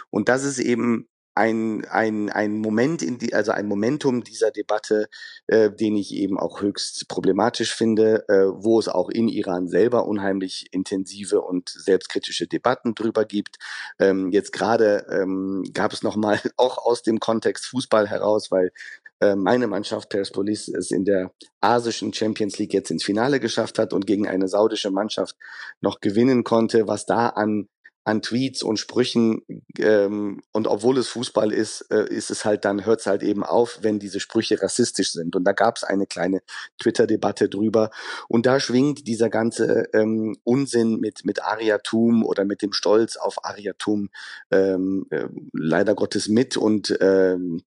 [0.09, 5.09] Und das ist eben ein, ein, ein Moment in die, also ein Momentum dieser Debatte,
[5.47, 10.07] äh, den ich eben auch höchst problematisch finde, äh, wo es auch in Iran selber
[10.07, 13.57] unheimlich intensive und selbstkritische Debatten drüber gibt.
[13.99, 18.71] Ähm, jetzt gerade ähm, gab es nochmal auch aus dem Kontext Fußball heraus, weil
[19.19, 23.91] äh, meine Mannschaft Persepolis es in der asischen Champions League jetzt ins Finale geschafft hat
[23.91, 25.35] und gegen eine saudische Mannschaft
[25.81, 27.67] noch gewinnen konnte, was da an
[28.05, 29.41] an Tweets und Sprüchen
[29.79, 33.43] ähm, und obwohl es Fußball ist, äh, ist es halt dann hört es halt eben
[33.43, 35.35] auf, wenn diese Sprüche rassistisch sind.
[35.35, 36.41] Und da gab es eine kleine
[36.79, 37.89] Twitter-Debatte drüber.
[38.29, 43.43] Und da schwingt dieser ganze ähm, Unsinn mit mit Ariatum oder mit dem Stolz auf
[43.43, 44.09] Ariatum
[44.51, 47.63] ähm, äh, leider Gottes mit und ähm,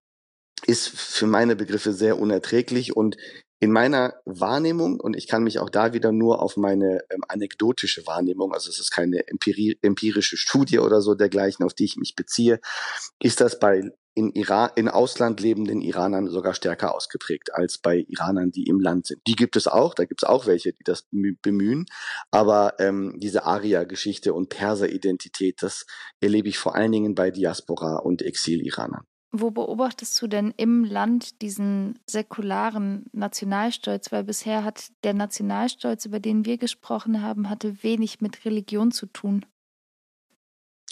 [0.67, 2.97] ist für meine Begriffe sehr unerträglich.
[2.97, 3.17] Und
[3.61, 8.07] in meiner Wahrnehmung, und ich kann mich auch da wieder nur auf meine ähm, anekdotische
[8.07, 12.15] Wahrnehmung, also es ist keine Empirie, empirische Studie oder so dergleichen, auf die ich mich
[12.15, 12.61] beziehe,
[13.21, 18.51] ist das bei in, Iran, in Ausland lebenden Iranern sogar stärker ausgeprägt als bei Iranern,
[18.51, 19.21] die im Land sind.
[19.29, 21.87] Die gibt es auch, da gibt es auch welche, die das bemühen,
[22.33, 25.87] aber ähm, diese Aria-Geschichte und Perser-Identität, das
[26.21, 29.07] erlebe ich vor allen Dingen bei Diaspora und Exil-Iranern.
[29.31, 34.11] Wo beobachtest du denn im Land diesen säkularen Nationalstolz?
[34.11, 39.07] Weil bisher hat der Nationalstolz, über den wir gesprochen haben, hatte wenig mit Religion zu
[39.07, 39.45] tun.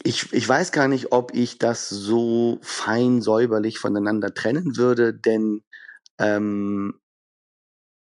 [0.03, 5.63] Ich, ich weiß gar nicht, ob ich das so fein säuberlich voneinander trennen würde, denn
[6.19, 7.01] ähm,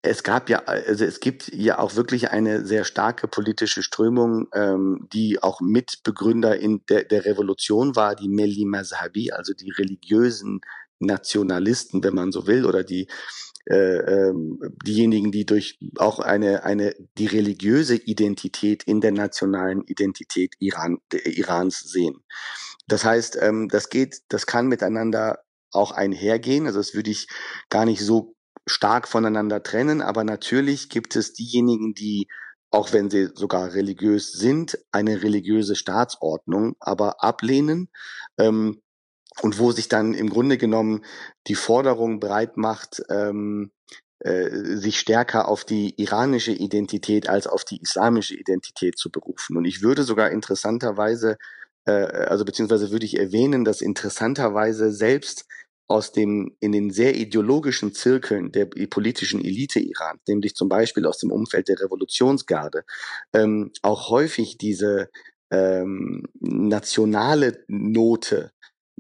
[0.03, 5.07] es gab ja, also es gibt ja auch wirklich eine sehr starke politische Strömung, ähm,
[5.13, 10.61] die auch Mitbegründer in der, der Revolution war, die Meli Mazhabi, also die religiösen
[10.99, 13.07] Nationalisten, wenn man so will, oder die
[13.69, 20.55] äh, ähm, diejenigen, die durch auch eine eine die religiöse Identität in der nationalen Identität
[20.57, 22.23] Iran, Irans sehen.
[22.87, 26.65] Das heißt, ähm, das geht, das kann miteinander auch einhergehen.
[26.65, 27.27] Also das würde ich
[27.69, 28.35] gar nicht so
[28.67, 32.27] stark voneinander trennen, aber natürlich gibt es diejenigen, die
[32.71, 37.89] auch wenn sie sogar religiös sind, eine religiöse Staatsordnung aber ablehnen
[38.37, 38.81] ähm,
[39.41, 41.03] und wo sich dann im Grunde genommen
[41.47, 43.71] die Forderung breit macht, ähm,
[44.19, 49.57] äh, sich stärker auf die iranische Identität als auf die islamische Identität zu berufen.
[49.57, 51.37] Und ich würde sogar interessanterweise,
[51.85, 55.45] äh, also beziehungsweise würde ich erwähnen, dass interessanterweise selbst
[55.91, 61.19] aus dem, in den sehr ideologischen Zirkeln der politischen Elite Irans, nämlich zum Beispiel aus
[61.19, 62.83] dem Umfeld der Revolutionsgarde,
[63.33, 65.09] ähm, auch häufig diese
[65.51, 68.51] ähm, nationale Note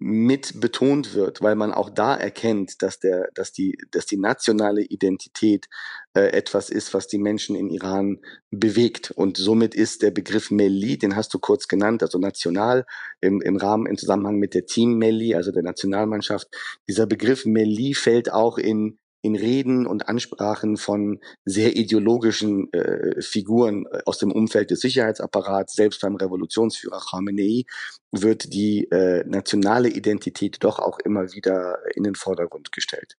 [0.03, 4.81] mit betont wird, weil man auch da erkennt, dass der, dass die, dass die nationale
[4.81, 5.67] Identität
[6.15, 8.17] äh, etwas ist, was die Menschen in Iran
[8.49, 9.11] bewegt.
[9.11, 12.87] Und somit ist der Begriff Melli, den hast du kurz genannt, also national
[13.19, 16.47] im, im Rahmen, im Zusammenhang mit der Team Melli, also der Nationalmannschaft.
[16.89, 23.85] Dieser Begriff Melli fällt auch in in Reden und Ansprachen von sehr ideologischen äh, Figuren
[23.91, 27.63] äh, aus dem Umfeld des Sicherheitsapparats, selbst beim Revolutionsführer Khamenei,
[28.11, 33.17] wird die äh, nationale Identität doch auch immer wieder in den Vordergrund gestellt.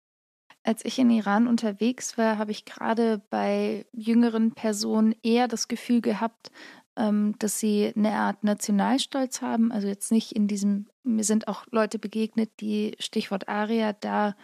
[0.63, 6.01] Als ich in Iran unterwegs war, habe ich gerade bei jüngeren Personen eher das Gefühl
[6.01, 6.51] gehabt,
[6.97, 11.65] ähm, dass sie eine Art Nationalstolz haben, also jetzt nicht in diesem mir sind auch
[11.71, 14.35] Leute begegnet, die Stichwort Aria da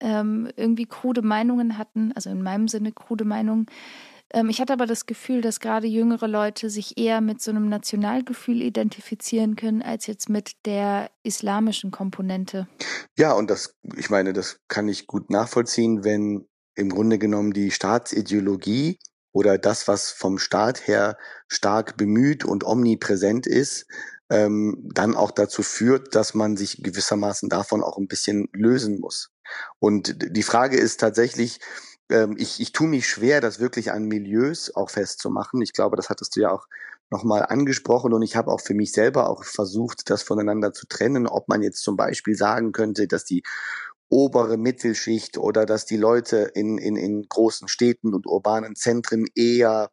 [0.00, 3.66] ähm, irgendwie krude Meinungen hatten, also in meinem Sinne krude Meinungen.
[4.32, 7.68] Ähm, ich hatte aber das Gefühl, dass gerade jüngere Leute sich eher mit so einem
[7.68, 12.68] Nationalgefühl identifizieren können, als jetzt mit der islamischen Komponente.
[13.16, 17.70] Ja, und das, ich meine, das kann ich gut nachvollziehen, wenn im Grunde genommen die
[17.70, 18.98] Staatsideologie
[19.32, 21.16] oder das, was vom Staat her
[21.48, 23.86] stark bemüht und omnipräsent ist,
[24.30, 29.30] ähm, dann auch dazu führt, dass man sich gewissermaßen davon auch ein bisschen lösen muss.
[29.78, 31.60] Und die Frage ist tatsächlich,
[32.10, 35.60] ähm, ich, ich tue mich schwer, das wirklich an Milieus auch festzumachen.
[35.62, 36.66] Ich glaube, das hattest du ja auch
[37.10, 41.26] nochmal angesprochen und ich habe auch für mich selber auch versucht, das voneinander zu trennen,
[41.26, 43.42] ob man jetzt zum Beispiel sagen könnte, dass die
[44.08, 49.90] obere Mittelschicht oder dass die Leute in, in, in großen Städten und urbanen Zentren eher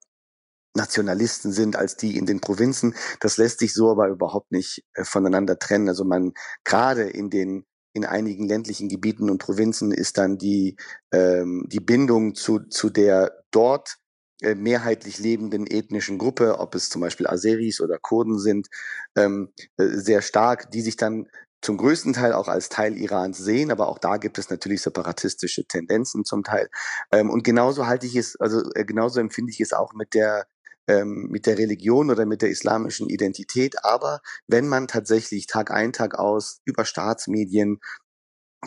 [0.77, 2.95] Nationalisten sind als die in den Provinzen.
[3.19, 5.89] Das lässt sich so aber überhaupt nicht äh, voneinander trennen.
[5.89, 10.77] Also man gerade in den in einigen ländlichen Gebieten und Provinzen ist dann die
[11.11, 13.97] ähm, die Bindung zu zu der dort
[14.41, 18.67] äh, mehrheitlich lebenden ethnischen Gruppe, ob es zum Beispiel Aseris oder Kurden sind,
[19.15, 21.27] ähm, äh, sehr stark, die sich dann
[21.61, 25.65] zum größten Teil auch als Teil Irans sehen, aber auch da gibt es natürlich separatistische
[25.65, 26.69] Tendenzen zum Teil.
[27.11, 30.45] Ähm, und genauso halte ich es, also äh, genauso empfinde ich es auch mit der
[30.87, 33.83] ähm, mit der Religion oder mit der islamischen Identität.
[33.83, 37.79] Aber wenn man tatsächlich Tag ein, Tag aus über Staatsmedien,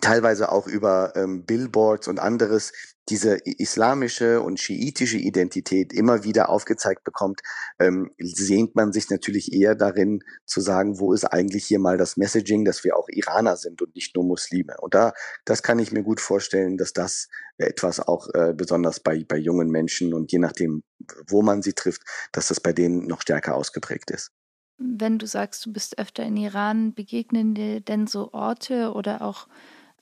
[0.00, 2.72] teilweise auch über ähm, Billboards und anderes
[3.08, 7.40] diese islamische und schiitische Identität immer wieder aufgezeigt bekommt,
[7.80, 12.16] ähm, sehnt man sich natürlich eher darin zu sagen, wo ist eigentlich hier mal das
[12.16, 14.76] Messaging, dass wir auch Iraner sind und nicht nur Muslime.
[14.80, 15.12] Und da,
[15.44, 19.70] das kann ich mir gut vorstellen, dass das etwas auch äh, besonders bei, bei jungen
[19.70, 20.84] Menschen und je nachdem,
[21.26, 24.30] wo man sie trifft, dass das bei denen noch stärker ausgeprägt ist.
[24.78, 29.46] Wenn du sagst, du bist öfter in Iran, begegnen dir denn so Orte oder auch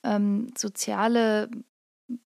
[0.03, 1.49] ähm, soziale,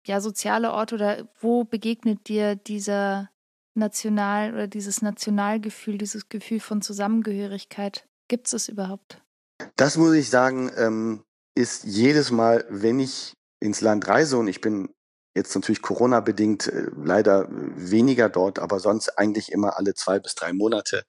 [0.05, 3.31] ja, soziale Orte oder wo begegnet dir dieser
[3.75, 8.09] National oder dieses Nationalgefühl, dieses Gefühl von Zusammengehörigkeit?
[8.29, 9.23] Gibt es es überhaupt?
[9.77, 11.25] Das muss ich sagen, ähm,
[11.55, 14.89] ist jedes Mal, wenn ich ins Land reise und ich bin
[15.35, 20.53] jetzt natürlich Corona-bedingt äh, leider weniger dort, aber sonst eigentlich immer alle zwei bis drei
[20.53, 21.05] Monate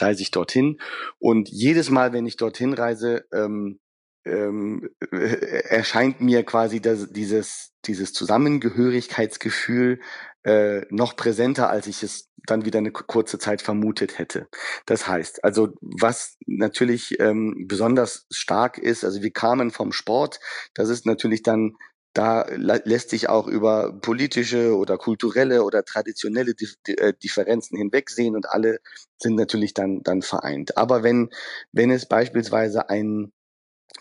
[0.00, 0.80] reise ich dorthin.
[1.18, 3.78] Und jedes Mal, wenn ich dorthin reise, ähm,
[4.24, 10.00] ähm, äh, erscheint mir quasi das, dieses, dieses Zusammengehörigkeitsgefühl
[10.44, 14.48] äh, noch präsenter, als ich es dann wieder eine kurze Zeit vermutet hätte.
[14.86, 20.40] Das heißt, also was natürlich ähm, besonders stark ist, also wir kamen vom Sport,
[20.74, 21.76] das ist natürlich dann
[22.14, 26.52] da lässt sich auch über politische oder kulturelle oder traditionelle
[26.86, 28.80] äh, Differenzen hinwegsehen und alle
[29.16, 30.76] sind natürlich dann, dann vereint.
[30.76, 31.30] Aber wenn,
[31.72, 33.32] wenn es beispielsweise ein,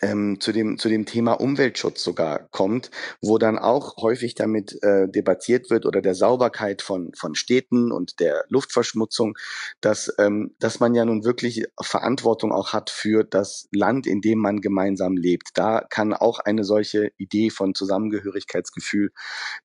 [0.01, 5.07] ähm, zu dem zu dem Thema Umweltschutz sogar kommt, wo dann auch häufig damit äh,
[5.09, 9.37] debattiert wird oder der Sauberkeit von von Städten und der Luftverschmutzung,
[9.81, 14.39] dass ähm, dass man ja nun wirklich Verantwortung auch hat für das Land, in dem
[14.39, 15.49] man gemeinsam lebt.
[15.55, 19.11] Da kann auch eine solche Idee von Zusammengehörigkeitsgefühl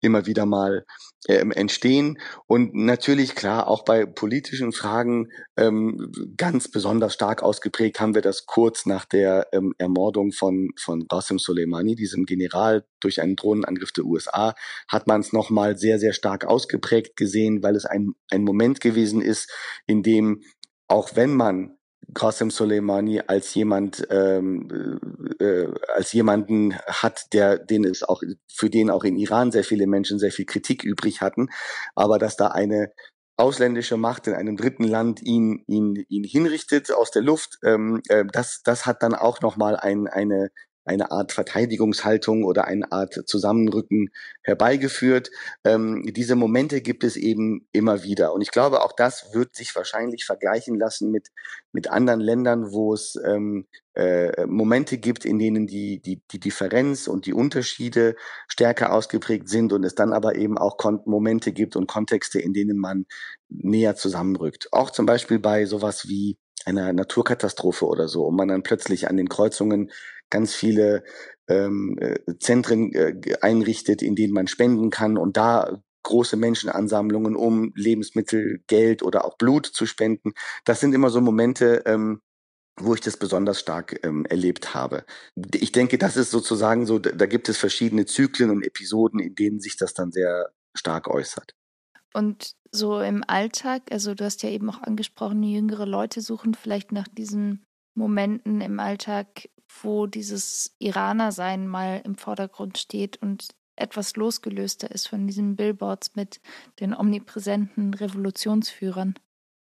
[0.01, 0.85] immer wieder mal
[1.29, 2.19] ähm, entstehen.
[2.47, 8.47] Und natürlich klar auch bei politischen Fragen ähm, ganz besonders stark ausgeprägt haben wir das
[8.47, 14.05] kurz nach der ähm, Ermordung von von Qasem Soleimani, diesem General durch einen Drohnenangriff der
[14.05, 14.55] USA,
[14.89, 18.81] hat man es noch mal sehr sehr stark ausgeprägt gesehen, weil es ein ein Moment
[18.81, 19.51] gewesen ist,
[19.87, 20.43] in dem
[20.89, 21.76] auch wenn man
[22.15, 24.99] Qasem Soleimani als jemand ähm,
[25.39, 29.87] äh, als jemanden hat, der den es auch für den auch in Iran sehr viele
[29.87, 31.49] Menschen sehr viel Kritik übrig hatten,
[31.95, 32.93] aber dass da eine
[33.37, 38.25] ausländische Macht in einem dritten Land ihn ihn ihn hinrichtet aus der Luft, ähm, äh,
[38.33, 40.51] das das hat dann auch noch mal ein, eine
[40.87, 44.11] eine Art Verteidigungshaltung oder eine Art Zusammenrücken
[44.43, 45.31] herbeigeführt.
[45.65, 48.33] Ähm, diese Momente gibt es eben immer wieder.
[48.33, 51.29] Und ich glaube, auch das wird sich wahrscheinlich vergleichen lassen mit,
[51.73, 57.09] mit anderen Ländern, wo es ähm, äh, Momente gibt, in denen die, die, die Differenz
[57.09, 58.15] und die Unterschiede
[58.47, 62.53] stärker ausgeprägt sind und es dann aber eben auch Kon Momente gibt und Kontexte, in
[62.53, 63.07] denen man
[63.49, 64.69] näher zusammenrückt.
[64.73, 69.17] Auch zum Beispiel bei sowas wie einer Naturkatastrophe oder so, und man dann plötzlich an
[69.17, 69.93] den Kreuzungen
[70.31, 71.05] ganz viele
[71.49, 77.73] ähm, äh, Zentren äh, einrichtet, in denen man spenden kann und da große Menschenansammlungen, um
[77.75, 80.33] Lebensmittel, Geld oder auch Blut zu spenden.
[80.65, 82.21] Das sind immer so Momente, ähm,
[82.79, 85.05] wo ich das besonders stark ähm, erlebt habe.
[85.55, 89.61] Ich denke, das ist sozusagen so, da gibt es verschiedene Zyklen und Episoden, in denen
[89.61, 91.55] sich das dann sehr stark äußert.
[92.13, 96.93] Und so im Alltag, also du hast ja eben auch angesprochen, jüngere Leute suchen vielleicht
[96.93, 97.65] nach diesem
[97.95, 99.49] Momenten im Alltag,
[99.83, 106.41] wo dieses Iranersein mal im Vordergrund steht und etwas losgelöster ist von diesen Billboards mit
[106.81, 109.15] den omnipräsenten Revolutionsführern?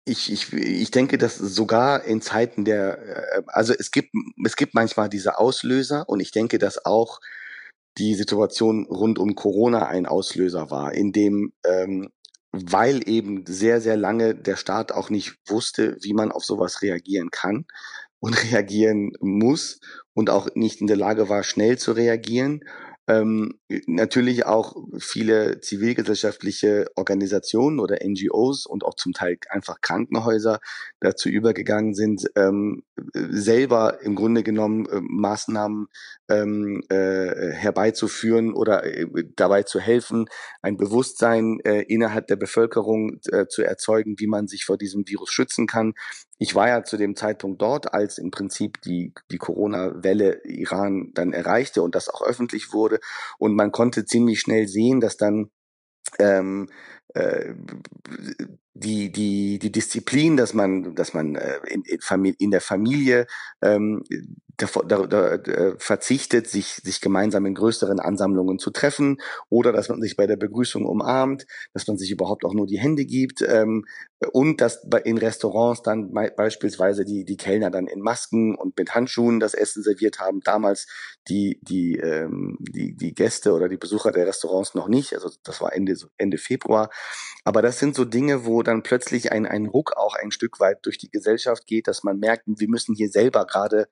[0.05, 4.11] Ich, ich, ich denke, dass sogar in Zeiten der, äh, also es gibt,
[4.45, 7.21] es gibt manchmal diese Auslöser und ich denke, dass auch
[7.99, 12.11] die Situation rund um Corona ein Auslöser war, in dem, ähm,
[12.53, 17.31] weil eben sehr, sehr lange der Staat auch nicht wusste, wie man auf sowas reagieren
[17.31, 17.67] kann
[18.27, 19.79] und reagieren muss
[20.13, 22.61] und auch nicht in der Lage war, schnell zu reagieren
[23.09, 30.59] ähm, natürlich auch viele zivilgesellschaftliche Organisationen oder NGOs und auch zum Teil einfach Krankenhäuser
[30.99, 32.83] dazu übergegangen sind, ähm,
[33.15, 35.87] selber im Grunde genommen äh, Maßnahmen
[36.29, 39.07] ähm, äh, herbeizuführen oder äh,
[39.37, 40.27] dabei zu helfen,
[40.61, 45.31] ein Bewusstsein äh, innerhalb der Bevölkerung äh, zu erzeugen, wie man sich vor diesem Virus
[45.31, 45.95] schützen kann.
[46.39, 51.33] Ich war ja zu dem Zeitpunkt dort, als im Prinzip die, die Corona-Welle Iran dann
[51.33, 53.01] erreichte und das auch öffentlich wurde.
[53.39, 55.51] Und man konnte ziemlich schnell sehen, dass dann
[56.19, 56.69] ähm,
[57.15, 57.55] äh,
[58.79, 61.83] die, die, die Disziplin, dass man, dass man äh, in,
[62.39, 63.27] in der Familie
[63.63, 64.03] ähm,
[64.57, 69.19] da, da, da, äh, verzichtet, sich, sich gemeinsam in größeren Ansammlungen zu treffen
[69.51, 72.79] oder dass man sich bei der Begrüßung umarmt, dass man sich überhaupt auch nur die
[72.79, 73.85] Hände gibt ähm,
[74.33, 79.41] und dass in Restaurants dann beispielsweise die, die Kellner dann in Masken und mit Handschuhen
[79.41, 80.41] das Essen serviert haben.
[80.41, 80.87] Damals
[81.29, 85.13] die, die, ähm, die, die Gäste oder die Besucher der Restaurants noch nicht.
[85.13, 86.91] Also das war Ende, Ende Februar.
[87.45, 90.85] Aber das sind so Dinge, wo dann plötzlich ein, ein Ruck auch ein Stück weit
[90.85, 93.89] durch die Gesellschaft geht, dass man merkt, wir müssen hier selber gerade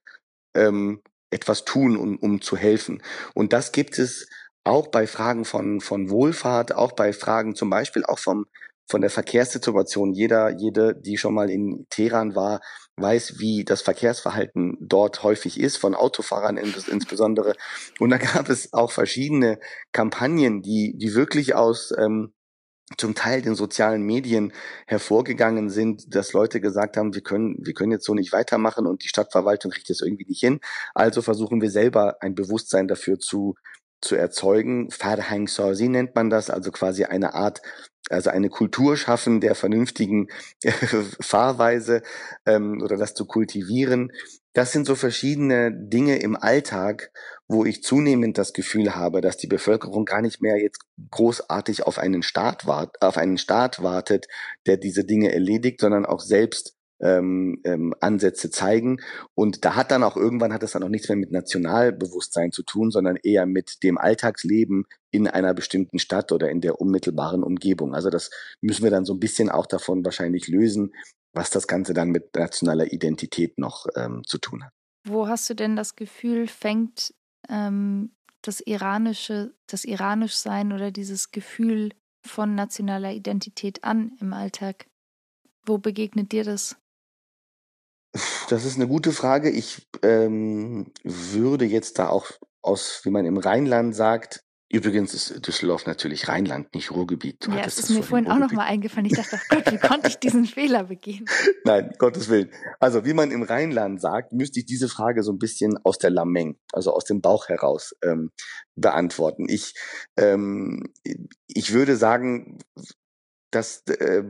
[0.55, 3.03] ähm, etwas tun, um, um zu helfen.
[3.35, 4.29] Und das gibt es
[4.65, 8.47] auch bei Fragen von, von Wohlfahrt, auch bei Fragen zum Beispiel auch vom,
[8.89, 10.13] von der Verkehrssituation.
[10.13, 12.61] Jeder, jede, die schon mal in Teheran war,
[12.97, 17.55] weiß, wie das Verkehrsverhalten dort häufig ist, von Autofahrern insbesondere.
[17.99, 19.59] Und da gab es auch verschiedene
[19.93, 22.33] Kampagnen, die, die wirklich aus ähm,
[22.99, 24.53] zum Teil den sozialen Medien
[24.87, 29.03] hervorgegangen sind, dass Leute gesagt haben, wir können, wir können jetzt so nicht weitermachen und
[29.05, 30.61] die Stadtverwaltung kriegt es irgendwie nicht hin.
[30.95, 33.55] Also versuchen wir selber ein Bewusstsein dafür zu,
[34.05, 34.91] zu erzeugen.
[34.91, 37.63] Farhang Sorsi nennt man das, also quasi eine Art,
[38.11, 40.29] also eine Kultur schaffen der vernünftigen
[41.21, 42.03] Fahrweise
[42.47, 44.13] ähm, oder das zu kultivieren.
[44.53, 47.11] Das sind so verschiedene Dinge im Alltag,
[47.49, 51.99] wo ich zunehmend das Gefühl habe, dass die Bevölkerung gar nicht mehr jetzt großartig auf
[51.99, 54.29] einen Staat wart, auf einen Staat wartet,
[54.67, 59.01] der diese Dinge erledigt, sondern auch selbst ähm, ähm, Ansätze zeigen.
[59.35, 62.63] Und da hat dann auch irgendwann hat es dann auch nichts mehr mit Nationalbewusstsein zu
[62.63, 67.95] tun, sondern eher mit dem Alltagsleben in einer bestimmten Stadt oder in der unmittelbaren Umgebung.
[67.95, 68.31] Also das
[68.63, 70.95] müssen wir dann so ein bisschen auch davon wahrscheinlich lösen,
[71.35, 74.73] was das Ganze dann mit nationaler Identität noch ähm, zu tun hat.
[75.07, 77.13] Wo hast du denn das Gefühl, fängt
[77.51, 81.91] ähm, das iranische, das iranisch sein oder dieses Gefühl
[82.27, 84.87] von nationaler Identität an im Alltag?
[85.67, 86.77] Wo begegnet dir das?
[88.49, 89.51] Das ist eine gute Frage.
[89.51, 92.31] Ich ähm, würde jetzt da auch
[92.63, 94.45] aus, wie man im Rheinland sagt,
[94.75, 97.47] Übrigens ist Düsseldorf natürlich Rheinland, nicht Ruhrgebiet.
[97.47, 99.07] Du ja, es ist mir vorhin auch nochmal eingefallen.
[99.07, 101.27] Ich dachte, oh Gott, wie konnte ich diesen Fehler begehen?
[101.65, 102.51] Nein, Gottes Willen.
[102.81, 106.11] Also, wie man im Rheinland sagt, müsste ich diese Frage so ein bisschen aus der
[106.11, 108.33] Lameng, also aus dem Bauch heraus ähm,
[108.75, 109.47] beantworten.
[109.49, 109.75] Ich,
[110.17, 110.93] ähm,
[111.47, 112.59] ich würde sagen,
[113.55, 114.25] dass äh,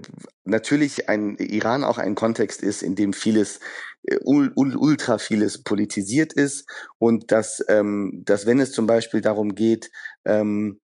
[0.44, 3.60] natürlich ein Iran auch ein Kontext ist, in dem vieles
[4.02, 6.68] äh, ultra vieles politisiert ist
[6.98, 9.90] und dass, ähm, dass wenn es zum Beispiel darum geht,
[10.24, 10.80] ähm,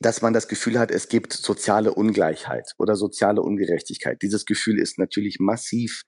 [0.00, 4.20] dass man das Gefühl hat, es gibt soziale Ungleichheit oder soziale Ungerechtigkeit.
[4.20, 6.02] Dieses Gefühl ist natürlich massiv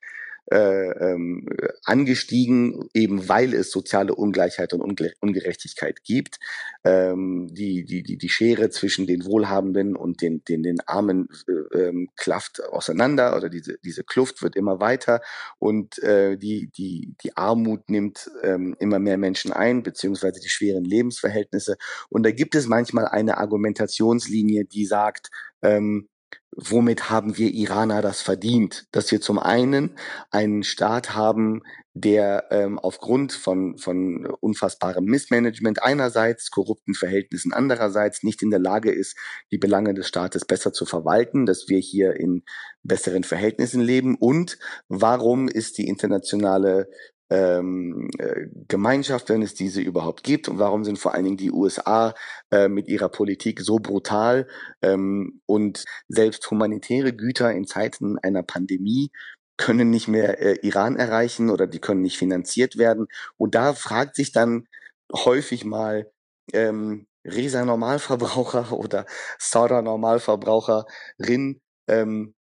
[0.51, 1.47] äh, ähm,
[1.85, 4.83] angestiegen, eben weil es soziale Ungleichheit und
[5.21, 6.39] Ungerechtigkeit gibt.
[6.85, 11.79] Ähm, die, die, die, die Schere zwischen den Wohlhabenden und den, den, den Armen äh,
[11.79, 15.21] ähm, klafft auseinander oder diese, diese Kluft wird immer weiter
[15.59, 20.85] und äh, die, die, die Armut nimmt ähm, immer mehr Menschen ein, beziehungsweise die schweren
[20.85, 21.77] Lebensverhältnisse.
[22.11, 25.31] Und da gibt es manchmal eine Argumentationslinie, die sagt,
[25.63, 26.09] ähm,
[26.57, 29.97] womit haben wir Iraner das verdient, dass wir zum einen
[30.31, 31.63] einen Staat haben,
[31.95, 38.91] der ähm, aufgrund von, von unfassbarem Missmanagement einerseits, korrupten Verhältnissen andererseits nicht in der Lage
[38.91, 39.17] ist,
[39.53, 42.43] die Belange des Staates besser zu verwalten, dass wir hier in
[42.83, 44.17] besseren Verhältnissen leben.
[44.17, 44.59] Und
[44.89, 46.89] warum ist die internationale
[47.31, 50.49] ähm, äh, Gemeinschaft, wenn es diese überhaupt gibt?
[50.49, 52.15] Und warum sind vor allen Dingen die USA
[52.51, 54.47] äh, mit ihrer Politik so brutal?
[54.83, 59.11] Ähm, und selbst humanitäre Güter in Zeiten einer Pandemie
[59.57, 63.07] können nicht mehr äh, Iran erreichen oder die können nicht finanziert werden.
[63.37, 64.67] Und da fragt sich dann
[65.13, 66.11] häufig mal
[66.53, 69.07] ähm, Resa Normalverbraucher oder
[69.39, 72.35] Sauda Normalverbraucherin, ähm,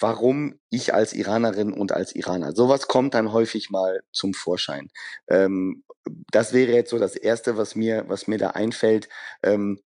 [0.00, 2.52] warum ich als Iranerin und als Iraner.
[2.54, 4.88] Sowas kommt dann häufig mal zum Vorschein.
[5.28, 5.84] Ähm,
[6.30, 9.08] das wäre jetzt so das Erste, was mir, was mir da einfällt.
[9.42, 9.80] Ähm,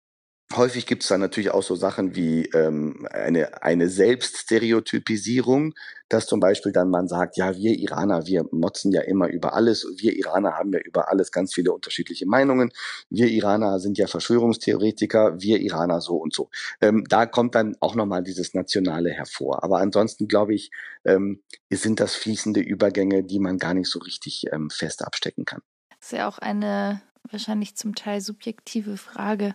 [0.57, 5.75] Häufig gibt es dann natürlich auch so Sachen wie ähm, eine, eine Selbststereotypisierung,
[6.09, 9.87] dass zum Beispiel dann man sagt, ja, wir Iraner, wir motzen ja immer über alles,
[9.97, 12.71] wir Iraner haben ja über alles ganz viele unterschiedliche Meinungen,
[13.09, 16.51] wir Iraner sind ja Verschwörungstheoretiker, wir Iraner so und so.
[16.81, 19.65] Ähm, da kommt dann auch nochmal dieses Nationale hervor.
[19.65, 20.71] Aber ansonsten glaube ich,
[21.05, 25.63] ähm, sind das fließende Übergänge, die man gar nicht so richtig ähm, fest abstecken kann.
[25.99, 27.01] Das ist ja auch eine
[27.31, 29.55] wahrscheinlich zum Teil subjektive Frage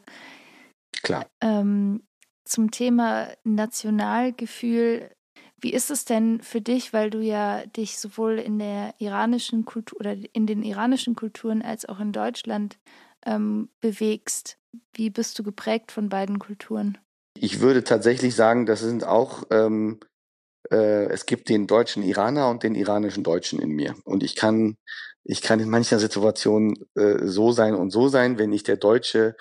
[1.02, 1.26] Klar.
[1.42, 2.04] Ähm,
[2.48, 5.12] zum Thema Nationalgefühl.
[5.60, 10.00] Wie ist es denn für dich, weil du ja dich sowohl in der iranischen Kultur
[10.00, 12.78] oder in den iranischen Kulturen als auch in Deutschland
[13.26, 14.58] ähm, bewegst?
[14.94, 16.98] Wie bist du geprägt von beiden Kulturen?
[17.40, 20.00] Ich würde tatsächlich sagen, das sind auch, ähm,
[20.72, 23.96] äh, es gibt den deutschen Iraner und den iranischen Deutschen in mir.
[24.06, 24.78] Und ich kann,
[25.24, 29.36] ich kann in mancher Situation äh, so sein und so sein, wenn ich der Deutsche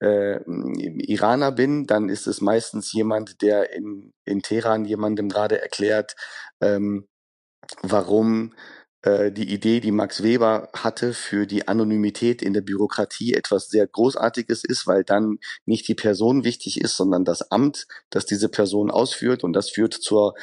[0.00, 6.16] äh, Iraner bin, dann ist es meistens jemand, der in, in Teheran jemandem gerade erklärt,
[6.60, 7.06] ähm,
[7.82, 8.54] warum
[9.04, 13.86] äh, die Idee, die Max Weber hatte für die Anonymität in der Bürokratie etwas sehr
[13.86, 18.90] Großartiges ist, weil dann nicht die Person wichtig ist, sondern das Amt, das diese Person
[18.90, 19.44] ausführt.
[19.44, 20.34] Und das führt zur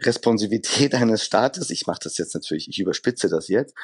[0.00, 1.70] Responsivität eines Staates.
[1.70, 3.74] Ich mache das jetzt natürlich, ich überspitze das jetzt.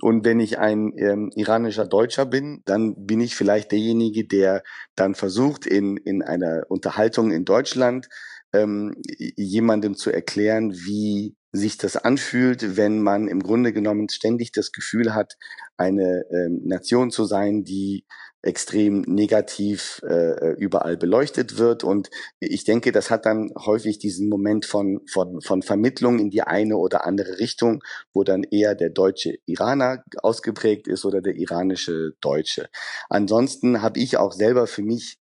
[0.00, 4.62] Und wenn ich ein ähm, iranischer Deutscher bin, dann bin ich vielleicht derjenige, der
[4.96, 8.08] dann versucht, in, in einer Unterhaltung in Deutschland
[8.52, 8.94] ähm,
[9.36, 15.14] jemandem zu erklären, wie sich das anfühlt, wenn man im Grunde genommen ständig das Gefühl
[15.14, 15.36] hat,
[15.76, 18.04] eine ähm, Nation zu sein, die
[18.42, 21.84] extrem negativ äh, überall beleuchtet wird.
[21.84, 26.42] Und ich denke, das hat dann häufig diesen Moment von, von, von Vermittlung in die
[26.42, 27.82] eine oder andere Richtung,
[28.14, 32.70] wo dann eher der deutsche Iraner ausgeprägt ist oder der iranische Deutsche.
[33.10, 35.18] Ansonsten habe ich auch selber für mich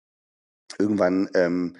[0.77, 1.77] irgendwann ähm,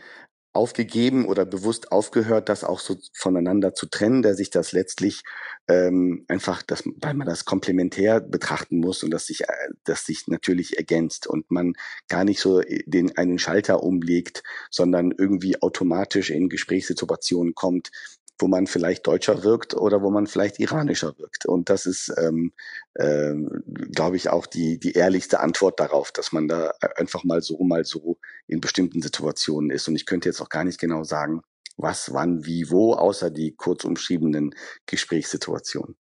[0.55, 5.23] aufgegeben oder bewusst aufgehört, das auch so voneinander zu trennen, der sich das letztlich
[5.67, 9.47] ähm, einfach, dass, weil man das komplementär betrachten muss und das sich, äh,
[9.83, 11.73] das sich natürlich ergänzt und man
[12.07, 17.91] gar nicht so den einen Schalter umlegt, sondern irgendwie automatisch in Gesprächssituationen kommt,
[18.39, 21.45] wo man vielleicht deutscher wirkt oder wo man vielleicht iranischer wirkt.
[21.45, 22.51] Und das ist, ähm,
[22.99, 27.63] ähm, glaube ich, auch die, die ehrlichste Antwort darauf, dass man da einfach mal so,
[27.63, 28.17] mal so
[28.47, 29.87] in bestimmten Situationen ist.
[29.87, 31.41] Und ich könnte jetzt auch gar nicht genau sagen,
[31.77, 34.55] was, wann, wie, wo, außer die kurz umschriebenen
[34.85, 35.95] Gesprächssituationen.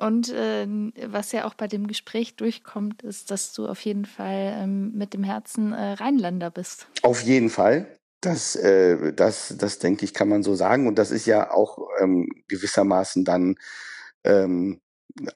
[0.00, 0.66] Und äh,
[1.06, 5.12] was ja auch bei dem Gespräch durchkommt, ist, dass du auf jeden Fall ähm, mit
[5.12, 6.88] dem Herzen äh, Rheinländer bist.
[7.02, 7.86] Auf jeden Fall.
[8.22, 10.86] Das, äh, das, das denke ich, kann man so sagen.
[10.86, 13.56] Und das ist ja auch ähm, gewissermaßen dann
[14.24, 14.80] ähm,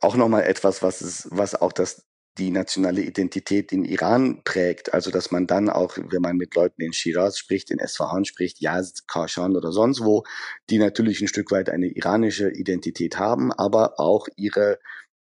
[0.01, 2.07] auch nochmal etwas, was es, was auch das
[2.39, 4.95] die nationale Identität in Iran prägt.
[4.95, 8.61] Also dass man dann auch, wenn man mit Leuten in Shiraz spricht, in Esfahan spricht,
[8.61, 10.23] Yazd, Kashan oder sonst wo,
[10.71, 14.79] die natürlich ein Stück weit eine iranische Identität haben, aber auch ihre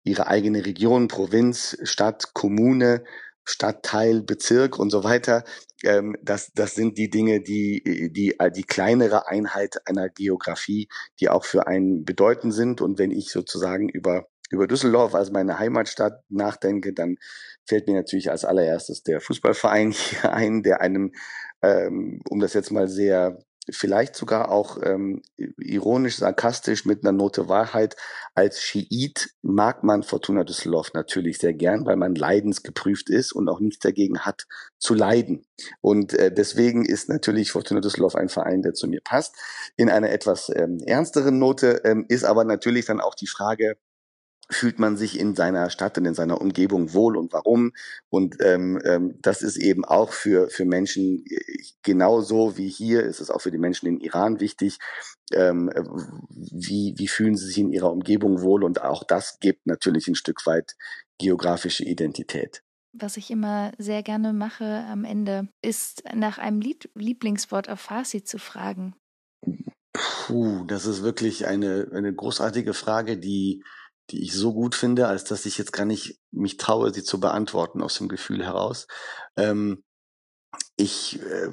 [0.03, 3.03] ihre eigene Region, Provinz, Stadt, Kommune
[3.43, 5.43] Stadtteil, Bezirk und so weiter.
[5.83, 10.87] Ähm, das, das sind die Dinge, die, die, die kleinere Einheit einer Geografie,
[11.19, 12.81] die auch für einen bedeutend sind.
[12.81, 17.17] Und wenn ich sozusagen über, über Düsseldorf als meine Heimatstadt nachdenke, dann
[17.65, 21.13] fällt mir natürlich als allererstes der Fußballverein hier ein, der einem,
[21.61, 23.39] ähm, um das jetzt mal sehr
[23.71, 25.21] vielleicht sogar auch ähm,
[25.57, 27.95] ironisch, sarkastisch mit einer Note Wahrheit.
[28.35, 33.59] Als Schiit mag man Fortuna Düsseldorf natürlich sehr gern, weil man leidensgeprüft ist und auch
[33.59, 34.45] nichts dagegen hat
[34.77, 35.45] zu leiden.
[35.81, 39.35] Und äh, deswegen ist natürlich Fortuna Düsseldorf ein Verein, der zu mir passt.
[39.75, 43.75] In einer etwas ähm, ernsteren Note ähm, ist aber natürlich dann auch die Frage,
[44.49, 47.71] fühlt man sich in seiner Stadt und in seiner Umgebung wohl und warum.
[48.09, 51.39] Und ähm, ähm, das ist eben auch für, für Menschen äh,
[51.83, 54.79] genauso wie hier, ist es auch für die Menschen in Iran wichtig.
[55.31, 55.69] Ähm,
[56.29, 58.63] wie, wie fühlen sie sich in ihrer Umgebung wohl?
[58.63, 60.75] Und auch das gibt natürlich ein Stück weit
[61.19, 62.63] geografische Identität.
[62.93, 68.23] Was ich immer sehr gerne mache am Ende, ist nach einem Lied Lieblingswort auf Farsi
[68.23, 68.95] zu fragen.
[69.93, 73.63] Puh, das ist wirklich eine, eine großartige Frage, die
[74.11, 77.19] die ich so gut finde, als dass ich jetzt gar nicht mich traue, sie zu
[77.19, 78.87] beantworten aus dem Gefühl heraus.
[79.37, 79.83] Ähm,
[80.75, 81.51] ich äh,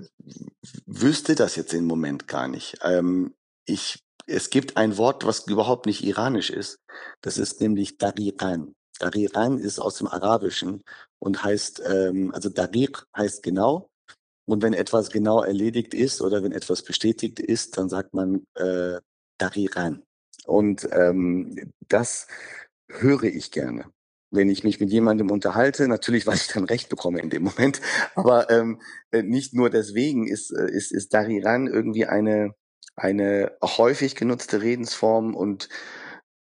[0.86, 2.78] wüsste das jetzt im Moment gar nicht.
[2.82, 3.34] Ähm,
[3.66, 6.80] ich es gibt ein Wort, was überhaupt nicht iranisch ist.
[7.20, 8.74] Das ist nämlich Dariqan.
[8.98, 10.82] Dariqan ist aus dem Arabischen
[11.20, 13.88] und heißt, ähm, also Dariq heißt genau.
[14.48, 19.00] Und wenn etwas genau erledigt ist oder wenn etwas bestätigt ist, dann sagt man äh,
[19.38, 20.02] Dariqan.
[20.44, 22.26] Und ähm, das
[22.88, 23.86] höre ich gerne
[24.30, 27.80] wenn ich mich mit jemandem unterhalte, natürlich, weil ich dann recht bekomme in dem Moment,
[28.14, 28.80] aber ähm,
[29.10, 32.54] äh, nicht nur deswegen ist, äh, ist, ist Dariran irgendwie eine,
[32.96, 35.68] eine häufig genutzte Redensform und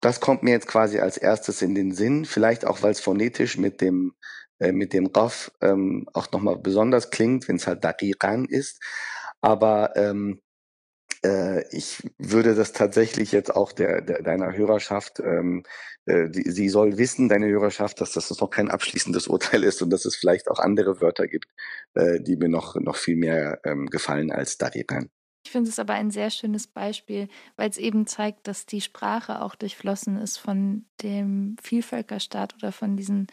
[0.01, 3.57] das kommt mir jetzt quasi als erstes in den Sinn, vielleicht auch, weil es phonetisch
[3.57, 4.13] mit dem
[4.59, 8.81] äh, mit dem Raf ähm, auch nochmal besonders klingt, wenn es halt Dariran ist.
[9.41, 10.50] Aber ähm, äh,
[11.71, 15.63] ich würde das tatsächlich jetzt auch der, der deiner Hörerschaft, ähm,
[16.05, 19.91] äh, die, sie soll wissen, deine Hörerschaft, dass das noch kein abschließendes Urteil ist und
[19.91, 21.47] dass es vielleicht auch andere Wörter gibt,
[21.93, 25.09] äh, die mir noch, noch viel mehr ähm, gefallen als Dariran.
[25.43, 29.41] Ich finde es aber ein sehr schönes Beispiel, weil es eben zeigt, dass die Sprache
[29.41, 33.27] auch durchflossen ist von dem Vielvölkerstaat oder von diesen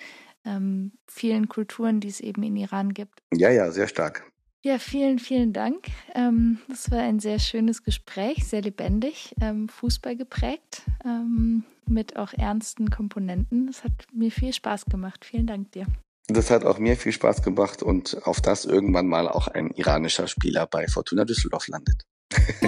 [0.44, 3.22] ähm, vielen Kulturen, die es eben in Iran gibt.
[3.32, 4.24] Ja, ja, sehr stark.
[4.64, 5.86] Ja, vielen, vielen Dank.
[6.14, 12.32] Ähm, das war ein sehr schönes Gespräch, sehr lebendig, ähm, Fußball geprägt, ähm, mit auch
[12.32, 13.68] ernsten Komponenten.
[13.68, 15.24] Es hat mir viel Spaß gemacht.
[15.24, 15.86] Vielen Dank dir.
[16.26, 20.26] Das hat auch mir viel Spaß gemacht und auf das irgendwann mal auch ein iranischer
[20.26, 22.04] Spieler bei Fortuna Düsseldorf landet.